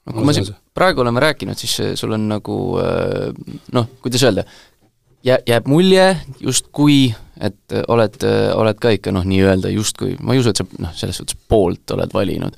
no 0.06 0.16
kui 0.16 0.28
ma 0.28 0.36
siin 0.36 0.54
praegu 0.76 1.02
oleme 1.04 1.22
rääkinud, 1.24 1.58
siis 1.58 1.98
sul 1.98 2.16
on 2.16 2.28
nagu 2.30 2.56
äh, 2.82 3.60
noh, 3.74 3.92
kuidas 4.04 4.26
öelda, 4.26 4.46
jää, 5.26 5.38
jääb 5.48 5.66
mulje 5.70 6.08
justkui, 6.40 7.14
et 7.40 7.74
oled, 7.92 8.16
oled 8.56 8.78
ka 8.80 8.92
ikka 8.96 9.12
noh, 9.12 9.24
nii-öelda 9.28 9.68
justkui, 9.74 10.14
ma 10.24 10.32
ei 10.32 10.40
usu, 10.40 10.52
et 10.52 10.60
sa 10.60 10.66
noh, 10.80 10.92
selles 10.96 11.18
suhtes 11.20 11.36
poolt 11.50 11.92
oled 11.96 12.14
valinud, 12.14 12.54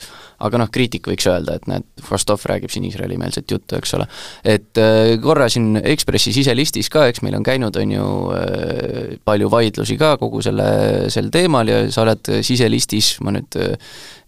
aga 0.46 0.61
noh, 0.61 0.68
kriitik 0.70 1.08
võiks 1.11 1.26
öelda, 1.30 1.56
et 1.58 1.64
näed, 1.70 1.87
Fastov 2.04 2.44
räägib 2.46 2.70
siin 2.70 2.84
Iisraeli-meelset 2.87 3.50
juttu, 3.50 3.78
eks 3.78 3.94
ole. 3.98 4.06
et 4.46 4.82
korra 5.24 5.48
siin 5.50 5.80
Ekspressi 5.80 6.34
siselistis 6.37 6.92
ka, 6.94 7.08
eks 7.11 7.24
meil 7.26 7.38
on 7.40 7.46
käinud, 7.46 7.80
on 7.80 7.96
ju, 7.96 8.12
palju 9.26 9.50
vaidlusi 9.50 9.98
ka 9.98 10.14
kogu 10.20 10.44
selle, 10.46 10.68
sel 11.11 11.32
teemal 11.34 11.72
ja 11.72 11.80
sa 11.94 12.04
oled 12.04 12.30
siselistis, 12.46 13.16
ma 13.24 13.34
nüüd 13.34 13.58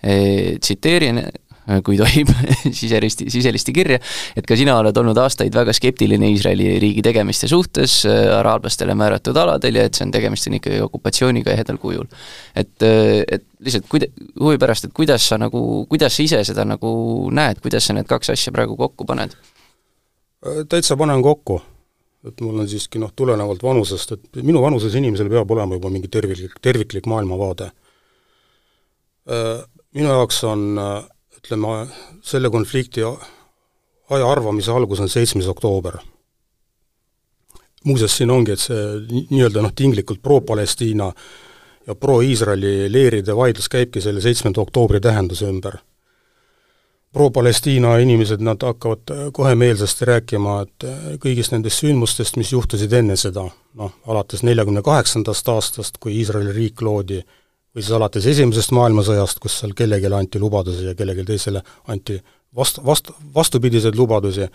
tsiteerin, 0.01 1.23
Äh, 1.23 1.50
kui 1.85 1.99
tohib 2.01 2.31
siseristi, 2.81 3.29
siselisti 3.33 3.75
kirja, 3.75 4.01
et 4.37 4.47
ka 4.49 4.59
sina 4.59 4.77
oled 4.81 4.97
olnud 4.97 5.19
aastaid 5.23 5.55
väga 5.55 5.75
skeptiline 5.77 6.31
Iisraeli 6.35 6.75
riigi 6.83 7.05
tegemiste 7.07 7.49
suhtes 7.51 8.01
äh, 8.09 8.29
araablastele 8.39 8.97
määratud 8.99 9.37
aladel 9.41 9.81
ja 9.81 9.87
et 9.89 9.99
see 9.99 10.07
on, 10.07 10.15
tegemist 10.15 10.51
on 10.51 10.59
ikkagi 10.59 10.83
okupatsiooniga 10.87 11.55
ehedal 11.55 11.81
kujul. 11.83 12.07
et, 12.55 12.75
äh, 12.87 13.23
et 13.27 13.47
lihtsalt 13.61 13.89
kuida-, 13.91 14.11
huvi 14.41 14.61
pärast, 14.61 14.89
et 14.89 14.95
kuidas 14.97 15.27
sa 15.33 15.39
nagu, 15.41 15.87
kuidas 15.91 16.17
sa 16.17 16.27
ise 16.27 16.45
seda 16.49 16.67
nagu 16.69 16.93
näed, 17.35 17.61
kuidas 17.65 17.87
sa 17.87 17.97
need 17.97 18.09
kaks 18.11 18.33
asja 18.37 18.55
praegu 18.55 18.79
kokku 18.81 19.09
paned? 19.09 19.37
täitsa 20.69 20.97
panen 20.97 21.23
kokku 21.23 21.61
et 22.25 22.41
mul 22.45 22.59
on 22.61 22.69
siiski 22.69 23.01
noh, 23.01 23.13
tulenevalt 23.17 23.63
vanusest, 23.65 24.17
et 24.17 24.43
minu 24.45 24.61
vanuses 24.61 24.95
inimesel 24.97 25.29
peab 25.33 25.51
olema 25.57 25.77
juba 25.79 25.93
mingi 25.93 26.09
terviklik, 26.13 26.59
terviklik 26.61 27.07
maailmavaade 27.09 27.71
Minu 29.95 30.11
jaoks 30.11 30.45
on 30.47 30.79
ütleme, 31.41 31.87
selle 32.23 32.51
konflikti 32.51 33.05
aja 34.11 34.31
arvamise 34.31 34.73
algus 34.73 35.01
on 35.01 35.09
seitsmes 35.09 35.49
oktoober. 35.49 35.99
muuseas, 37.85 38.17
siin 38.17 38.31
ongi, 38.31 38.53
et 38.53 38.61
see 38.61 38.81
nii-öelda 39.31 39.63
noh, 39.65 39.73
tinglikult 39.73 40.21
pro-Palestiina 40.23 41.13
ja 41.87 41.95
pro-Iisraeli 41.95 42.93
leeride 42.93 43.37
vaidlus 43.37 43.69
käibki 43.69 44.01
selle 44.01 44.21
seitsmenda 44.21 44.61
oktoobri 44.61 45.01
tähenduse 45.01 45.49
ümber 45.49 45.79
pro-Palestiina 47.13 47.97
inimesed, 47.99 48.41
nad 48.41 48.63
hakkavad 48.63 49.33
kohe 49.33 49.55
meelsasti 49.55 50.05
rääkima, 50.05 50.61
et 50.63 50.87
kõigist 51.23 51.55
nendest 51.55 51.83
sündmustest, 51.83 52.39
mis 52.39 52.53
juhtusid 52.53 52.93
enne 52.95 53.17
seda, 53.19 53.49
noh, 53.81 53.97
alates 54.07 54.45
neljakümne 54.47 54.83
kaheksandast 54.87 55.49
aastast, 55.51 55.99
kui 56.01 56.21
Iisraeli 56.21 56.55
riik 56.55 56.83
loodi, 56.87 57.21
või 57.75 57.85
siis 57.85 57.95
alates 57.97 58.27
Esimesest 58.27 58.75
maailmasõjast, 58.77 59.41
kus 59.43 59.61
seal 59.63 59.75
kellelegi 59.79 60.13
anti 60.15 60.43
lubadusi 60.43 60.89
ja 60.91 60.95
kellelegi 60.99 61.27
teisele 61.33 61.63
anti 61.93 62.19
vast-, 62.57 62.81
vast-, 62.87 63.13
vastupidiseid 63.35 63.99
lubadusi, 63.99 64.49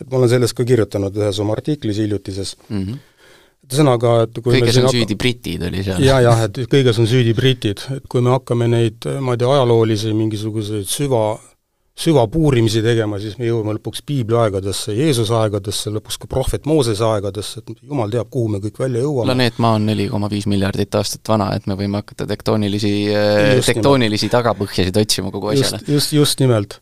et 0.00 0.06
ma 0.10 0.20
olen 0.20 0.32
sellest 0.32 0.56
ka 0.56 0.66
kirjutanud 0.68 1.16
ühes 1.22 1.40
oma 1.44 1.56
artiklis 1.58 2.00
hiljutises. 2.04 2.56
Mm, 2.68 2.86
-hmm 2.86 3.02
ühesõnaga, 3.64 4.10
et 4.26 4.38
kui 4.42 4.58
kõiges 4.58 4.76
on 4.76 4.84
hakka... 4.84 4.92
süüdi 4.92 5.14
britid, 5.16 5.62
oli 5.64 5.82
seal? 5.86 6.02
jaa, 6.04 6.18
jah, 6.20 6.42
et 6.44 6.58
kõiges 6.68 6.98
on 7.00 7.06
süüdi 7.08 7.32
britid, 7.32 7.80
et 7.96 8.04
kui 8.12 8.20
me 8.20 8.34
hakkame 8.34 8.68
neid, 8.68 9.06
ma 9.24 9.32
ei 9.32 9.40
tea, 9.40 9.48
ajaloolisi 9.48 10.12
mingisuguseid 10.12 10.84
süva 10.84 11.38
süvapuurimisi 11.94 12.80
tegema, 12.82 13.20
siis 13.22 13.36
me 13.38 13.46
jõuame 13.46 13.76
lõpuks 13.76 14.02
piibli 14.06 14.34
aegadesse, 14.38 14.96
Jeesuse 14.96 15.34
aegadesse, 15.38 15.92
lõpuks 15.94 16.16
ka 16.24 16.28
prohvet 16.30 16.64
Moosese 16.66 17.04
aegadesse, 17.06 17.60
et 17.62 17.84
jumal 17.86 18.10
teab, 18.10 18.26
kuhu 18.34 18.48
me 18.50 18.58
kõik 18.64 18.80
välja 18.82 19.04
jõuame. 19.04 19.28
planeet 19.30 19.60
Maa 19.62 19.76
on 19.78 19.86
neli 19.86 20.08
koma 20.10 20.30
viis 20.32 20.48
miljardit 20.50 20.98
aastat 20.98 21.30
vana, 21.30 21.52
et 21.54 21.68
me 21.70 21.76
võime 21.78 22.00
hakata 22.02 22.26
tektoonilisi, 22.32 22.90
tektoonilisi 23.68 24.30
tagapõhjasid 24.32 24.98
otsima 25.04 25.30
kogu 25.34 25.52
asjale. 25.52 25.78
just, 25.84 25.92
just, 25.94 26.16
just 26.18 26.42
nimelt. 26.42 26.80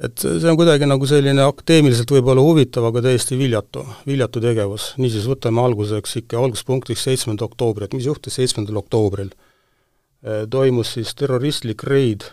et 0.00 0.24
see 0.24 0.48
on 0.48 0.56
kuidagi 0.56 0.88
nagu 0.88 1.08
selline 1.08 1.44
akadeemiliselt 1.44 2.16
võib-olla 2.16 2.40
huvitav, 2.44 2.88
aga 2.88 3.04
täiesti 3.10 3.36
viljatu, 3.36 3.84
viljatu 4.08 4.40
tegevus. 4.40 4.94
niisiis, 4.96 5.28
võtame 5.28 5.60
alguseks 5.68 6.16
ikka, 6.22 6.40
alguspunktiks 6.40 7.04
seitsmenda 7.10 7.44
oktoobri, 7.44 7.90
et 7.90 7.98
mis 7.98 8.08
juhtus 8.08 8.40
seitsmendal 8.40 8.80
oktoobril? 8.80 9.36
toimus 10.50 10.96
siis 10.96 11.12
terroristlik 11.14 11.84
reid 11.84 12.24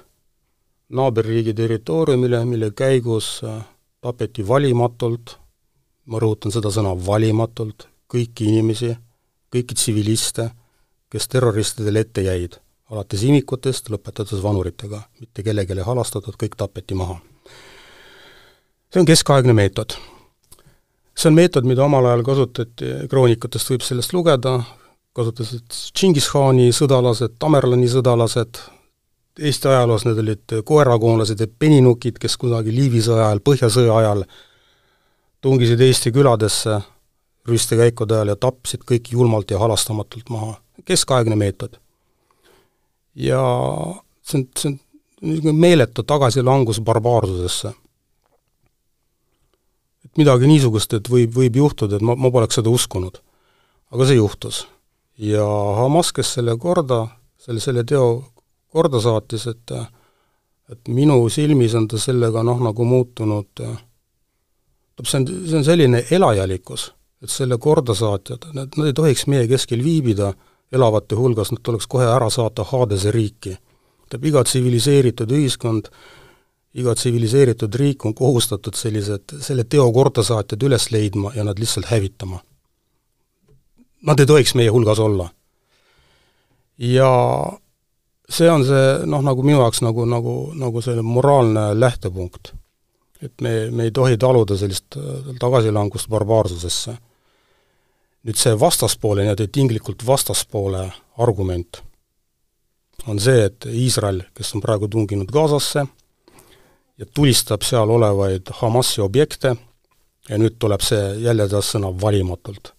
naaberriigi 0.94 1.54
territooriumile, 1.58 2.44
mille 2.46 2.72
käigus 2.72 3.40
äh, 3.44 3.64
tapeti 4.02 4.46
valimatult, 4.48 5.38
ma 6.06 6.20
rõhutan 6.22 6.54
seda 6.54 6.72
sõna 6.74 6.94
valimatult, 7.06 7.88
kõiki 8.12 8.50
inimesi, 8.52 8.92
kõiki 9.54 9.78
tsiviliste, 9.78 10.50
kes 11.14 11.30
terroristidele 11.32 12.04
ette 12.04 12.26
jäid, 12.26 12.58
alates 12.92 13.24
imikutest, 13.26 13.90
lõpetades 13.94 14.42
vanuritega, 14.44 15.02
mitte 15.22 15.46
kellelegi 15.46 15.86
halastatud, 15.86 16.38
kõik 16.40 16.58
tapeti 16.58 16.98
maha. 16.98 17.20
see 18.94 19.02
on 19.02 19.10
keskaegne 19.10 19.54
meetod. 19.54 19.98
see 21.16 21.30
on 21.30 21.36
meetod, 21.36 21.66
mida 21.66 21.84
omal 21.86 22.06
ajal 22.06 22.24
kasutati, 22.24 22.86
kroonikatest 23.10 23.70
võib 23.70 23.82
sellest 23.82 24.14
lugeda, 24.14 24.64
kasutasid 25.14 25.70
Džingis-Khani 25.70 26.72
sõdalased, 26.74 27.38
Tamerlani 27.40 27.88
sõdalased, 27.88 28.58
Eesti 29.40 29.68
ajaloos 29.68 30.06
need 30.06 30.20
olid 30.22 30.58
koerakoonlased 30.66 31.40
ja 31.40 31.48
peninukid, 31.60 32.20
kes 32.22 32.38
kunagi 32.38 32.74
Liivi 32.76 33.02
sõja 33.02 33.32
ajal, 33.32 33.40
Põhjasõja 33.42 33.96
ajal 33.98 34.26
tungisid 35.42 35.82
Eesti 35.82 36.12
küladesse 36.14 36.78
rüstekäikude 37.50 38.16
ajal 38.16 38.34
ja 38.34 38.36
tapsid 38.40 38.86
kõiki 38.88 39.18
julmalt 39.18 39.52
ja 39.52 39.60
halastamatult 39.60 40.30
maha. 40.30 40.60
keskaegne 40.86 41.36
meetod. 41.36 41.80
ja 43.16 43.42
see 44.22 44.40
on, 44.40 44.48
see 44.58 44.70
on 44.70 44.80
niisugune 45.22 45.60
meeletu 45.60 46.04
tagasilangus 46.04 46.80
barbaarsusesse. 46.82 47.74
et 50.06 50.18
midagi 50.18 50.48
niisugust, 50.48 50.94
et 50.94 51.10
võib, 51.10 51.34
võib 51.36 51.56
juhtuda, 51.56 51.96
et 51.96 52.02
ma, 52.02 52.16
ma 52.16 52.32
poleks 52.32 52.56
seda 52.60 52.70
uskunud. 52.70 53.20
aga 53.92 54.06
see 54.06 54.16
juhtus. 54.16 54.68
ja 55.18 55.46
Hamas, 55.82 56.12
kes 56.14 56.34
selle 56.34 56.58
korda, 56.58 57.08
selle, 57.38 57.60
selle 57.60 57.84
teo 57.84 58.33
korda 58.74 59.02
saatis, 59.02 59.48
et 59.48 59.78
et 60.72 60.88
minu 60.90 61.18
silmis 61.30 61.76
on 61.76 61.88
ta 61.88 62.00
sellega 62.00 62.44
noh, 62.46 62.62
nagu 62.64 62.86
muutunud, 62.88 63.62
see 65.04 65.20
on, 65.20 65.28
see 65.28 65.58
on 65.60 65.66
selline 65.68 66.04
elajalikkus, 66.12 66.88
et 67.24 67.32
selle 67.32 67.58
kordasaatjad, 67.62 68.50
nad, 68.56 68.74
nad 68.78 68.90
ei 68.90 68.96
tohiks 68.96 69.28
meie 69.32 69.48
keskel 69.52 69.84
viibida 69.84 70.34
elavate 70.74 71.18
hulgas, 71.20 71.52
nad 71.54 71.62
tuleks 71.64 71.88
kohe 71.90 72.08
ära 72.10 72.30
saata 72.34 72.66
Hadese 72.72 73.12
riiki. 73.12 73.58
tähendab, 74.10 74.26
iga 74.30 74.44
tsiviliseeritud 74.44 75.32
ühiskond, 75.32 75.90
iga 76.74 76.96
tsiviliseeritud 76.96 77.76
riik 77.76 78.06
on 78.06 78.16
kohustatud 78.18 78.76
sellised, 78.78 79.36
selle 79.42 79.64
teo 79.64 79.92
kordasaatjad 79.94 80.64
üles 80.64 80.90
leidma 80.92 81.32
ja 81.36 81.44
nad 81.44 81.60
lihtsalt 81.60 81.92
hävitama. 81.92 82.40
Nad 84.04 84.20
ei 84.20 84.26
tohiks 84.26 84.56
meie 84.56 84.70
hulgas 84.70 85.00
olla. 85.00 85.30
ja 86.78 87.10
see 88.34 88.50
on 88.50 88.66
see 88.66 88.84
noh, 89.10 89.24
nagu 89.26 89.46
minu 89.46 89.62
jaoks 89.62 89.84
nagu, 89.86 90.06
nagu, 90.10 90.36
nagu 90.58 90.82
selline 90.82 91.06
moraalne 91.06 91.72
lähtepunkt. 91.80 92.54
et 93.22 93.42
me, 93.42 93.72
me 93.72 93.88
ei 93.88 93.92
tohi 93.92 94.18
taluda 94.18 94.58
sellist 94.58 94.98
äh, 94.98 95.34
tagasilangust 95.40 96.10
barbaarsusesse. 96.10 96.98
nüüd 98.24 98.40
see 98.40 98.60
vastaspoole, 98.60 99.24
nii-öelda 99.24 99.48
tinglikult 99.52 100.06
vastaspoole 100.08 100.86
argument 101.18 101.84
on 103.08 103.20
see, 103.20 103.46
et 103.46 103.66
Iisrael, 103.68 104.22
kes 104.34 104.56
on 104.56 104.62
praegu 104.64 104.88
tunginud 104.88 105.32
Gazasse 105.32 105.86
ja 106.98 107.06
tulistab 107.14 107.66
seal 107.68 107.90
olevaid 107.90 108.52
Hamasi 108.62 109.02
objekte, 109.02 109.56
ja 110.30 110.40
nüüd 110.40 110.58
tuleb 110.60 110.84
see 110.84 111.02
jälle 111.24 111.48
taas 111.52 111.74
sõna 111.74 111.92
valimatult, 112.02 112.72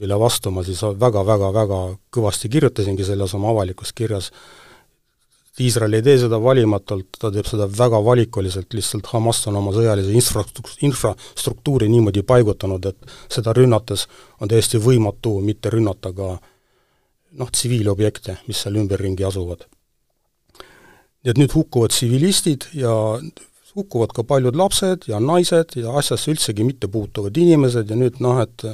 mille 0.00 0.18
vastu 0.18 0.50
ma 0.50 0.64
siis 0.66 0.82
väga-väga-väga 0.82 1.80
kõvasti 2.14 2.50
kirjutasingi 2.52 3.06
selles 3.06 3.34
oma 3.38 3.52
avalikus 3.54 3.92
kirjas, 3.96 4.32
Iisrael 5.60 5.96
ei 5.96 6.04
tee 6.04 6.18
seda 6.20 6.36
valimatult, 6.42 7.16
ta 7.16 7.30
teeb 7.32 7.46
seda 7.48 7.64
väga 7.78 8.02
valikuliselt, 8.04 8.74
lihtsalt 8.76 9.08
Hamas 9.14 9.40
on 9.48 9.56
oma 9.56 9.72
sõjalise 9.72 10.12
infrastruktuur, 10.12 10.82
infrastruktuuri 10.84 11.88
niimoodi 11.88 12.24
paigutanud, 12.28 12.84
et 12.90 13.14
seda 13.32 13.54
rünnates 13.56 14.04
on 14.40 14.52
täiesti 14.52 14.80
võimatu 14.82 15.38
mitte 15.40 15.72
rünnata 15.72 16.12
ka 16.16 16.34
noh, 17.40 17.50
tsiviilobjekte, 17.52 18.36
mis 18.50 18.60
seal 18.62 18.76
ümberringi 18.82 19.24
asuvad. 19.24 19.64
nii 21.24 21.32
et 21.32 21.38
nüüd 21.40 21.54
hukkuvad 21.56 21.90
tsivilistid 21.90 22.68
ja 22.76 22.92
hukkuvad 23.76 24.12
ka 24.14 24.22
paljud 24.24 24.56
lapsed 24.56 25.08
ja 25.08 25.18
naised 25.20 25.72
ja 25.80 25.94
asjasse 25.98 26.30
üldsegi 26.30 26.64
mitte 26.64 26.88
puutuvad 26.88 27.36
inimesed 27.36 27.90
ja 27.90 27.96
nüüd 27.96 28.20
noh, 28.20 28.42
et 28.44 28.64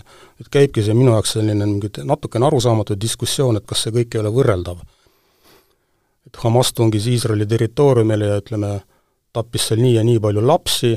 et 0.42 0.50
käibki 0.50 0.82
see 0.82 0.98
minu 0.98 1.14
jaoks 1.14 1.36
selline 1.38 1.66
mingi 1.66 1.92
natukene 2.04 2.50
arusaamatu 2.50 2.98
diskussioon, 2.98 3.56
et 3.56 3.66
kas 3.66 3.86
see 3.86 3.94
kõik 3.94 4.14
ei 4.18 4.24
ole 4.24 4.34
võrreldav 4.34 4.82
et 6.32 6.40
Hamas 6.44 6.72
tungis 6.72 7.06
Iisraeli 7.06 7.46
territooriumile 7.46 8.26
ja 8.26 8.40
ütleme, 8.40 8.80
tappis 9.32 9.68
seal 9.68 9.80
nii 9.80 9.94
ja 9.94 10.04
nii 10.04 10.20
palju 10.20 10.44
lapsi 10.46 10.92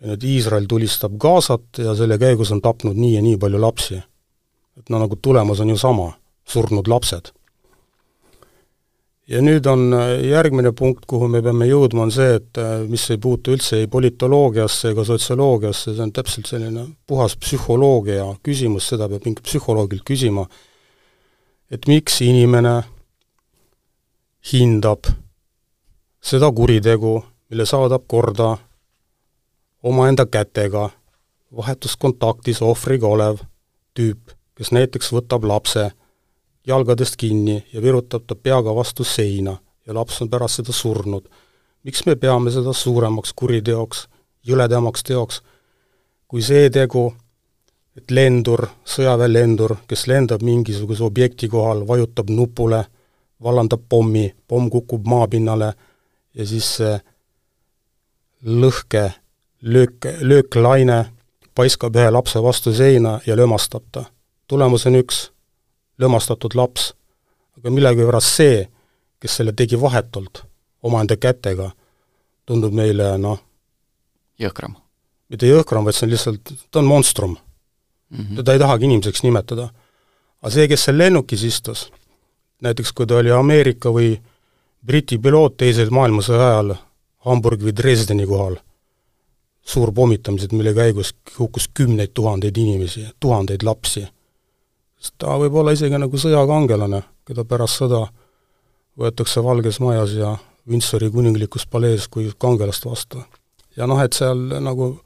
ja 0.00 0.12
nüüd 0.12 0.24
Iisrael 0.24 0.68
tulistab 0.68 1.18
Gazat 1.20 1.82
ja 1.84 1.94
selle 1.96 2.18
käigus 2.18 2.52
on 2.54 2.62
tapnud 2.64 2.96
nii 2.96 3.14
ja 3.14 3.22
nii 3.22 3.36
palju 3.38 3.60
lapsi. 3.60 4.00
et 4.80 4.88
no 4.88 4.98
nagu 4.98 5.16
tulemus 5.16 5.60
on 5.60 5.68
ju 5.68 5.76
sama, 5.76 6.12
surnud 6.44 6.88
lapsed. 6.88 7.32
ja 9.28 9.40
nüüd 9.42 9.66
on 9.66 9.92
äh, 9.92 10.24
järgmine 10.24 10.72
punkt, 10.72 11.04
kuhu 11.06 11.28
me 11.28 11.42
peame 11.42 11.66
jõudma, 11.66 12.02
on 12.02 12.10
see, 12.10 12.34
et 12.34 12.58
äh, 12.58 12.80
mis 12.88 13.10
ei 13.10 13.18
puutu 13.18 13.52
üldse 13.54 13.76
ei 13.76 13.86
politoloogiasse 13.86 14.90
ega 14.90 15.04
sotsioloogiasse, 15.04 15.94
see 15.94 16.02
on 16.02 16.12
täpselt 16.12 16.46
selline 16.46 16.86
puhas 17.06 17.36
psühholoogia 17.36 18.24
küsimus, 18.42 18.88
seda 18.88 19.08
peab 19.08 19.26
mingilt 19.26 19.44
psühholoogilt 19.46 20.02
küsima, 20.06 20.46
et 21.70 21.86
miks 21.86 22.20
inimene 22.26 22.80
hindab 24.52 25.04
seda 26.20 26.52
kuritegu, 26.52 27.24
mille 27.50 27.66
saadab 27.66 28.04
korda 28.06 28.56
omaenda 29.82 30.26
kätega 30.26 30.90
vahetus 31.56 31.96
kontaktis 31.96 32.62
ohvriga 32.62 33.06
olev 33.06 33.40
tüüp, 33.94 34.32
kes 34.54 34.72
näiteks 34.72 35.12
võtab 35.12 35.44
lapse 35.44 35.90
jalgadest 36.66 37.16
kinni 37.16 37.64
ja 37.72 37.82
virutab 37.82 38.26
ta 38.26 38.34
peaga 38.34 38.74
vastu 38.74 39.04
seina 39.04 39.56
ja 39.86 39.94
laps 39.94 40.22
on 40.22 40.30
pärast 40.30 40.60
seda 40.60 40.72
surnud. 40.72 41.24
miks 41.82 42.06
me 42.06 42.14
peame 42.16 42.50
seda 42.50 42.72
suuremaks 42.72 43.32
kuriteoks, 43.32 44.08
jõledamaks 44.46 45.02
teoks, 45.02 45.42
kui 46.28 46.42
see 46.42 46.68
tegu, 46.70 47.14
et 47.96 48.10
lendur, 48.10 48.66
sõjaväelendur, 48.84 49.76
kes 49.88 50.06
lendab 50.06 50.42
mingisuguse 50.42 51.04
objekti 51.04 51.48
kohal, 51.48 51.86
vajutab 51.88 52.30
nupule 52.30 52.84
vallandab 53.42 53.82
pommi, 53.88 54.34
pomm 54.48 54.70
kukub 54.70 55.06
maapinnale 55.06 55.72
ja 56.34 56.46
siis 56.46 56.76
see 56.76 56.98
lõhke, 58.44 59.10
löök, 59.62 60.06
lööklaine 60.20 61.04
paiskab 61.54 61.96
ühe 61.96 62.10
lapse 62.10 62.40
vastu 62.42 62.72
seina 62.74 63.18
ja 63.26 63.36
lömastab 63.36 63.84
ta. 63.92 64.04
tulemus 64.48 64.86
on 64.86 64.96
üks, 64.96 65.30
lömastatud 65.98 66.54
laps. 66.54 66.94
aga 67.58 67.70
millegipärast 67.70 68.36
see, 68.36 68.68
kes 69.20 69.36
selle 69.36 69.52
tegi 69.52 69.80
vahetult, 69.80 70.44
omaenda 70.82 71.16
kätega, 71.16 71.70
tundub 72.46 72.72
meile 72.72 73.18
noh, 73.18 73.40
jõhkram. 74.40 74.76
mitte 75.28 75.46
jõhkram, 75.46 75.84
vaid 75.84 75.94
see 75.94 76.06
on 76.06 76.12
lihtsalt, 76.14 76.52
ta 76.70 76.78
on 76.78 76.88
monstrum 76.88 77.36
mm. 77.36 78.18
-hmm. 78.18 78.36
teda 78.36 78.52
ei 78.52 78.58
tahagi 78.58 78.84
inimeseks 78.84 79.22
nimetada. 79.22 79.68
aga 80.42 80.50
see, 80.50 80.68
kes 80.68 80.84
seal 80.84 80.98
lennukis 80.98 81.42
istus, 81.44 81.90
näiteks 82.60 82.92
kui 82.92 83.06
ta 83.06 83.16
oli 83.20 83.30
Ameerika 83.30 83.92
või 83.92 84.14
Briti 84.86 85.18
piloot 85.18 85.56
teise 85.60 85.86
maailmasõja 85.90 86.46
ajal 86.48 86.74
Hamburgi 87.26 87.68
või 87.68 87.74
Dresdeni 87.76 88.26
kohal, 88.26 88.56
suurpommitamised, 89.62 90.54
mille 90.56 90.72
käigus 90.74 91.12
hukkus 91.38 91.68
kümneid 91.74 92.14
tuhandeid 92.14 92.56
inimesi, 92.56 93.04
tuhandeid 93.20 93.62
lapsi. 93.62 94.06
sest 95.00 95.14
ta 95.18 95.36
võib 95.38 95.54
olla 95.54 95.72
isegi 95.72 95.98
nagu 95.98 96.16
sõjakangelane, 96.16 97.02
keda 97.26 97.44
pärast 97.44 97.80
sõda 97.80 98.06
võetakse 98.98 99.44
Valges 99.44 99.80
Majas 99.80 100.12
ja 100.16 100.36
Windsori 100.68 101.10
kuninglikus 101.10 101.66
palees 101.66 102.08
kui 102.08 102.32
kangelast 102.38 102.84
vastu. 102.84 103.22
ja 103.76 103.86
noh, 103.86 104.00
et 104.00 104.12
seal 104.12 104.38
nagu 104.60 105.00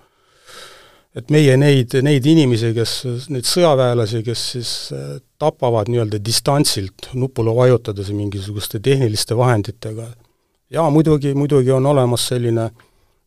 et 1.14 1.30
meie 1.30 1.54
neid, 1.56 1.94
neid 2.02 2.26
inimesi, 2.26 2.72
kes, 2.74 2.94
neid 3.30 3.46
sõjaväelasi, 3.46 4.22
kes 4.26 4.44
siis 4.56 4.72
äh, 4.94 5.14
tapavad 5.38 5.90
nii-öelda 5.90 6.18
distantsilt 6.24 7.12
nupule 7.14 7.54
vajutades 7.54 8.10
mingisuguste 8.14 8.80
tehniliste 8.82 9.36
vahenditega, 9.38 10.08
jaa, 10.74 10.88
muidugi, 10.90 11.34
muidugi 11.38 11.70
on 11.74 11.86
olemas 11.86 12.26
selline 12.32 12.70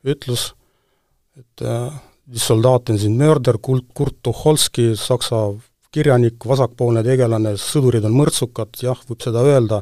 ütlus, 0.08 0.50
et 1.40 1.64
äh, 1.64 1.88
soldaten 2.36 3.00
sind 3.00 3.20
mörder, 3.20 3.60
Kurt, 3.64 3.88
Kurt 3.96 4.20
Tucholsky, 4.24 4.92
saksa 5.00 5.48
kirjanik, 5.96 6.44
vasakpoolne 6.46 7.04
tegelane, 7.06 7.56
sõdurid 7.62 8.06
on 8.06 8.18
mõrtsukad, 8.18 8.76
jah, 8.84 9.00
võib 9.08 9.24
seda 9.24 9.46
öelda, 9.48 9.82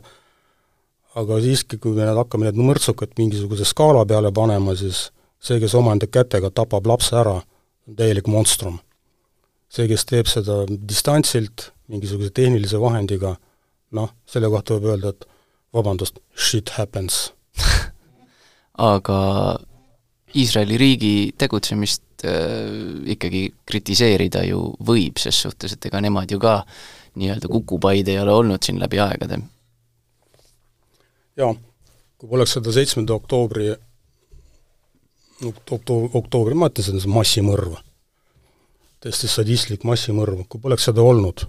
aga 1.17 1.39
siiski, 1.41 1.79
kui 1.81 1.95
me 1.95 2.05
hakkame 2.11 2.51
need 2.51 2.59
mõrtsukad 2.61 3.15
mingisuguse 3.17 3.65
skaala 3.65 4.05
peale 4.05 4.31
panema, 4.35 4.75
siis 4.77 5.07
see, 5.41 5.57
kes 5.61 5.73
omaenda 5.77 6.07
kätega 6.11 6.51
tapab 6.53 6.85
lapse 6.91 7.15
ära, 7.17 7.39
on 7.87 7.95
täielik 7.95 8.27
monstrum. 8.27 8.79
see, 9.69 9.87
kes 9.91 10.05
teeb 10.07 10.29
seda 10.31 10.61
distantsilt, 10.69 11.71
mingisuguse 11.91 12.31
tehnilise 12.31 12.79
vahendiga, 12.79 13.35
noh, 13.97 14.11
selle 14.29 14.49
kohta 14.49 14.77
võib 14.77 14.93
öelda, 14.93 15.11
et 15.11 15.25
vabandust, 15.75 16.21
shit 16.35 16.71
happens 16.77 17.33
aga 18.93 19.19
Iisraeli 20.35 20.77
riigi 20.77 21.13
tegutsemist 21.39 22.25
äh, 22.27 23.11
ikkagi 23.15 23.47
kritiseerida 23.67 24.43
ju 24.49 24.61
võib, 24.83 25.19
ses 25.21 25.37
suhtes, 25.45 25.75
et 25.75 25.87
ega 25.87 26.01
nemad 26.03 26.31
ju 26.31 26.39
ka 26.43 26.59
nii-öelda 27.15 27.47
kukupaid 27.51 28.09
ei 28.11 28.19
ole 28.19 28.33
olnud 28.35 28.63
siin 28.63 28.79
läbi 28.81 28.99
aegade. 28.99 29.39
jaa, 31.39 31.53
kui 32.17 32.29
poleks 32.29 32.57
seda 32.57 32.71
seitsmenda 32.75 33.15
oktoobri 33.15 33.73
okto-, 35.43 36.09
oktoobri, 36.13 36.55
ma 36.55 36.69
ütlen, 36.71 36.85
see 36.85 37.09
on 37.09 37.17
massimõrv. 37.19 37.75
täiesti 39.05 39.27
sadistlik 39.29 39.83
massimõrv, 39.85 40.45
kui 40.49 40.61
poleks 40.61 40.87
seda 40.87 41.03
olnud, 41.05 41.43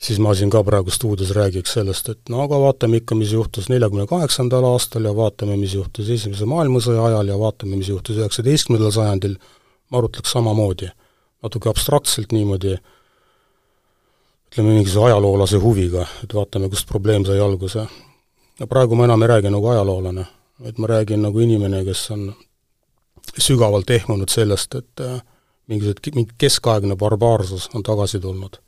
siis 0.00 0.20
ma 0.22 0.32
siin 0.34 0.50
ka 0.50 0.62
praegu 0.64 0.90
stuudios 0.94 1.34
räägiks 1.36 1.74
sellest, 1.76 2.08
et 2.08 2.32
no 2.32 2.40
aga 2.46 2.60
vaatame 2.62 3.02
ikka, 3.02 3.18
mis 3.18 3.34
juhtus 3.34 3.68
neljakümne 3.68 4.06
kaheksandal 4.08 4.64
aastal 4.70 5.04
ja 5.04 5.12
vaatame, 5.16 5.58
mis 5.60 5.74
juhtus 5.76 6.08
Esimese 6.10 6.48
maailmasõja 6.48 7.04
ajal 7.10 7.34
ja 7.34 7.38
vaatame, 7.38 7.76
mis 7.76 7.92
juhtus 7.92 8.18
üheksateistkümnendal 8.22 8.94
sajandil, 8.94 9.36
ma 9.90 10.00
arutleks 10.00 10.32
samamoodi, 10.32 10.88
natuke 11.44 11.68
abstraktselt 11.68 12.32
niimoodi, 12.32 12.78
ütleme, 14.48 14.72
mingisuguse 14.72 15.10
ajaloolase 15.10 15.60
huviga, 15.60 16.06
et 16.24 16.34
vaatame, 16.34 16.72
kust 16.72 16.88
probleem 16.88 17.26
sai 17.28 17.40
alguse. 17.40 17.86
ja 18.60 18.66
praegu 18.66 18.96
ma 18.96 19.04
enam 19.04 19.22
ei 19.22 19.28
räägi 19.28 19.50
nagu 19.50 19.68
ajaloolane 19.68 20.24
et 20.64 20.78
ma 20.78 20.86
räägin 20.86 21.22
nagu 21.22 21.40
inimene, 21.40 21.84
kes 21.84 22.10
on 22.14 22.32
sügavalt 23.38 23.90
ehmunud 23.90 24.30
sellest, 24.30 24.74
et 24.74 25.00
äh, 25.00 25.20
mingisugused, 25.70 26.14
mingi 26.16 26.36
keskaegne 26.38 26.96
barbaarsus 26.98 27.68
on 27.74 27.82
tagasi 27.82 28.20
tulnud. 28.20 28.58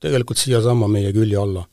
tegelikult 0.00 0.38
siiasamma 0.38 0.88
meie 0.92 1.12
külje 1.12 1.38
alla. 1.40 1.64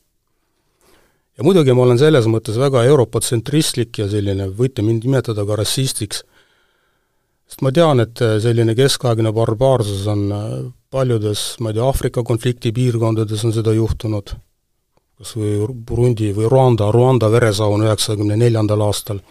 ja 1.38 1.44
muidugi 1.44 1.74
ma 1.74 1.84
olen 1.84 2.00
selles 2.00 2.28
mõttes 2.30 2.58
väga 2.60 2.84
europotsentristlik 2.90 3.98
ja 3.98 4.08
selline, 4.10 4.48
võite 4.48 4.82
mind 4.82 5.04
nimetada 5.04 5.46
ka 5.46 5.56
rassistiks, 5.56 6.24
sest 7.48 7.62
ma 7.62 7.72
tean, 7.72 8.00
et 8.00 8.22
äh, 8.22 8.40
selline 8.42 8.76
keskaegne 8.76 9.34
barbaarsus 9.34 10.08
on 10.08 10.32
äh, 10.32 10.50
paljudes, 10.92 11.56
ma 11.60 11.70
ei 11.70 11.80
tea, 11.80 11.86
Aafrika 11.86 12.24
konflikti 12.24 12.72
piirkondades 12.72 13.46
on 13.46 13.54
seda 13.54 13.74
juhtunud, 13.74 14.36
kas 15.18 15.36
või 15.38 15.56
Burundi 15.74 16.34
või 16.36 16.50
Rwanda, 16.50 16.92
Rwanda 16.92 17.32
veresaun 17.32 17.86
üheksakümne 17.88 18.38
neljandal 18.38 18.82
aastal 18.90 19.22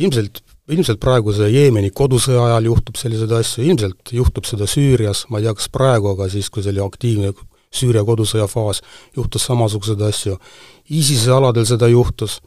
ilmselt, 0.00 0.40
ilmselt 0.70 1.00
praeguse 1.02 1.48
Jeemeni 1.50 1.90
kodusõja 1.94 2.46
ajal 2.48 2.70
juhtub 2.70 2.98
selliseid 3.00 3.32
asju, 3.36 3.64
ilmselt 3.66 4.12
juhtub 4.16 4.48
seda 4.48 4.68
Süürias, 4.70 5.26
ma 5.30 5.40
ei 5.40 5.48
tea, 5.48 5.54
kas 5.58 5.70
praegu, 5.72 6.12
aga 6.14 6.28
siis, 6.32 6.50
kui 6.52 6.64
see 6.64 6.72
oli 6.74 6.84
aktiivne 6.84 7.32
Süüria 7.70 8.02
kodusõja 8.06 8.48
faas, 8.50 8.80
juhtus 9.16 9.44
samasuguseid 9.46 10.00
asju. 10.02 10.36
ISISe 10.90 11.30
aladel 11.30 11.66
seda 11.68 11.86
juhtus, 11.90 12.40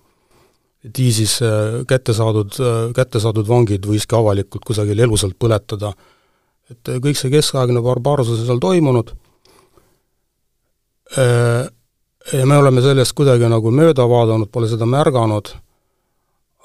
et 0.83 0.99
ISIS 0.99 1.37
äh, 1.45 1.77
kätte 1.87 2.15
saadud, 2.15 2.57
äh, 2.59 2.89
kätte 2.95 3.21
saadud 3.23 3.47
vangid 3.47 3.87
võiski 3.87 4.17
avalikult 4.17 4.65
kusagil 4.67 4.99
elusalt 5.05 5.37
põletada. 5.39 5.93
et 6.71 6.89
äh, 6.89 6.99
kõik 6.99 7.19
see 7.19 7.31
keskaegne 7.31 7.81
barbaarsus 7.83 8.43
on 8.43 8.49
seal 8.49 8.59
toimunud, 8.59 9.13
ja 11.13 12.45
me 12.49 12.55
oleme 12.57 12.81
sellest 12.81 13.13
kuidagi 13.13 13.45
nagu 13.51 13.69
mööda 13.69 14.07
vaadanud, 14.09 14.49
pole 14.49 14.65
seda 14.71 14.87
märganud 14.89 15.51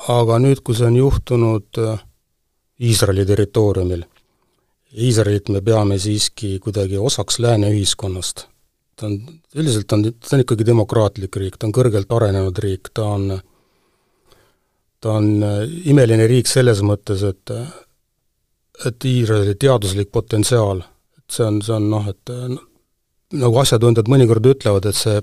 aga 0.06 0.38
nüüd, 0.42 0.62
kui 0.62 0.76
see 0.78 0.87
on 0.87 0.96
juhtunud 0.98 1.80
äh, 1.82 2.04
Iisraeli 2.88 3.24
territooriumil, 3.26 4.04
Iisraelit 4.94 5.50
me 5.52 5.61
peame 5.61 5.98
siiski 5.98 6.54
kuidagi 6.62 6.98
osaks 6.98 7.40
lääne 7.42 7.72
ühiskonnast. 7.74 8.46
ta 8.96 9.06
on, 9.06 9.18
üldiselt 9.54 9.92
on, 9.92 10.04
ta 10.12 10.37
on 10.37 10.42
ikkagi 10.42 10.66
demokraatlik 10.66 11.37
riik, 11.37 11.58
ta 11.58 11.66
on 11.66 11.74
kõrgelt 11.74 12.12
arenenud 12.14 12.58
riik, 12.58 12.90
ta 12.94 13.04
on 13.16 13.40
ta 15.00 15.12
on 15.18 15.42
äh, 15.42 15.61
imeline 15.90 16.26
riik 16.26 16.46
selles 16.50 16.82
mõttes, 16.82 17.22
et 17.26 17.54
et 18.87 19.04
Iisraeli 19.04 19.56
teaduslik 19.58 20.12
potentsiaal, 20.14 20.84
et 21.18 21.34
see 21.34 21.44
on, 21.44 21.62
see 21.62 21.74
on 21.74 21.90
noh, 21.90 22.04
et 22.06 22.30
nagu 23.34 23.58
asjatundjad 23.58 24.06
mõnikord 24.08 24.46
ütlevad, 24.46 24.87
et 24.87 24.96
see 24.96 25.18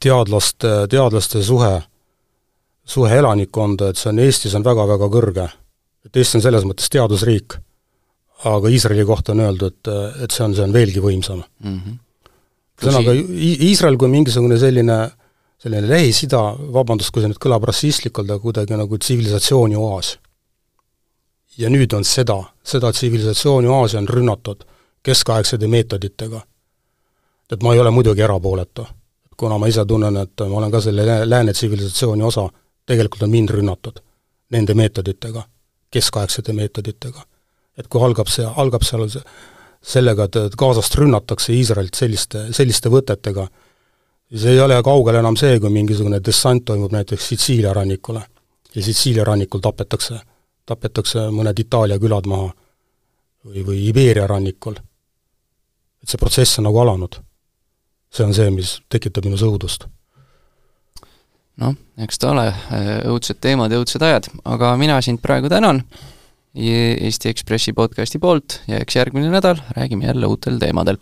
teadlaste, 0.00 0.72
teadlaste 0.90 1.42
suhe 1.44 1.74
suhe 2.86 3.18
elanikkonda, 3.18 3.90
et 3.90 4.00
see 4.00 4.10
on 4.12 4.20
Eestis 4.22 4.54
on 4.54 4.64
väga-väga 4.64 5.08
kõrge. 5.12 5.46
et 6.06 6.16
Eesti 6.16 6.38
on 6.38 6.42
selles 6.42 6.64
mõttes 6.64 6.90
teadusriik, 6.90 7.56
aga 8.46 8.70
Iisraeli 8.70 9.04
kohta 9.04 9.32
on 9.32 9.42
öeldud, 9.42 9.78
et, 10.22 10.30
see 10.30 10.44
on, 10.44 10.54
see 10.54 10.62
on 10.62 10.72
veelgi 10.72 11.02
võimsam 11.02 11.42
mm. 11.42 11.78
-hmm. 11.78 11.96
ühesõnaga, 12.82 13.14
Iisrael 13.70 13.96
kui 13.98 14.08
mingisugune 14.12 14.58
selline, 14.58 14.98
selline 15.58 15.88
Lähis-Ida, 15.88 16.42
vabandust, 16.72 17.10
kui 17.10 17.24
see 17.24 17.32
nüüd 17.32 17.42
kõlab 17.42 17.66
rassistlikult, 17.66 18.30
aga 18.30 18.38
kuidagi 18.42 18.78
nagu 18.78 18.98
tsivilisatsiooni 18.98 19.76
oas. 19.76 20.18
ja 21.58 21.70
nüüd 21.70 21.92
on 21.96 22.04
seda, 22.04 22.42
seda 22.62 22.92
tsivilisatsiooni 22.92 23.68
oasi 23.68 23.96
on 23.96 24.08
rünnatud 24.08 24.62
keskaegsete 25.02 25.66
meetoditega. 25.66 26.40
et 27.52 27.62
ma 27.62 27.74
ei 27.74 27.80
ole 27.80 27.90
muidugi 27.90 28.22
erapooletu, 28.22 28.86
kuna 29.36 29.58
ma 29.58 29.66
ise 29.66 29.84
tunnen, 29.84 30.16
et 30.16 30.40
ma 30.48 30.56
olen 30.56 30.70
ka 30.70 30.80
selle 30.80 31.28
lääne 31.28 31.52
tsivilisatsiooni 31.52 32.22
osa, 32.22 32.48
tegelikult 32.86 33.22
on 33.22 33.30
mind 33.30 33.50
rünnatud 33.50 34.00
nende 34.54 34.74
meetoditega, 34.74 35.42
keskaegsete 35.90 36.52
meetoditega. 36.52 37.24
et 37.78 37.88
kui 37.92 38.00
algab 38.00 38.28
see, 38.32 38.46
algab 38.56 38.82
seal 38.86 39.08
see, 39.12 39.20
sellega, 39.82 40.24
et 40.24 40.54
Gazast 40.56 40.94
rünnatakse 40.96 41.52
Iisraelit 41.52 41.94
selliste, 41.94 42.46
selliste 42.56 42.88
võtetega, 42.88 43.44
siis 44.30 44.46
ei 44.52 44.60
ole 44.60 44.78
kaugel 44.82 45.18
enam 45.20 45.36
see, 45.36 45.58
kui 45.60 45.70
mingisugune 45.70 46.22
dessant 46.24 46.64
toimub 46.64 46.94
näiteks 46.94 47.28
Sitsiilia 47.28 47.74
rannikule 47.76 48.22
ja 48.74 48.82
Sitsiilia 48.82 49.24
rannikul 49.24 49.60
tapetakse, 49.60 50.20
tapetakse 50.66 51.28
mõned 51.34 51.60
Itaalia 51.60 51.98
külad 52.00 52.26
maha 52.26 52.48
või, 53.44 53.66
või 53.66 53.82
Iberia 53.90 54.26
rannikul. 54.26 54.78
et 56.02 56.08
see 56.08 56.18
protsess 56.18 56.58
on 56.58 56.70
nagu 56.70 56.80
alanud. 56.80 57.20
see 58.10 58.24
on 58.24 58.34
see, 58.34 58.50
mis 58.50 58.78
tekitab 58.88 59.24
minus 59.24 59.42
õudust 59.42 59.88
noh, 61.62 61.76
eks 62.02 62.20
ta 62.22 62.32
ole, 62.34 62.48
äh, 62.50 62.92
õudsed 63.08 63.40
teemad 63.42 63.72
õudsed 63.76 64.02
ajad, 64.02 64.30
aga 64.44 64.74
mina 64.80 65.00
sind 65.04 65.22
praegu 65.24 65.52
tänan 65.52 65.84
Eesti 66.56 67.28
Ekspressi 67.28 67.74
podcasti 67.76 68.20
poolt 68.22 68.62
ja 68.70 68.80
eks 68.80 68.96
järgmine 68.96 69.28
nädal 69.28 69.60
räägime 69.76 70.08
jälle 70.08 70.30
uutel 70.32 70.56
teemadel 70.62 71.00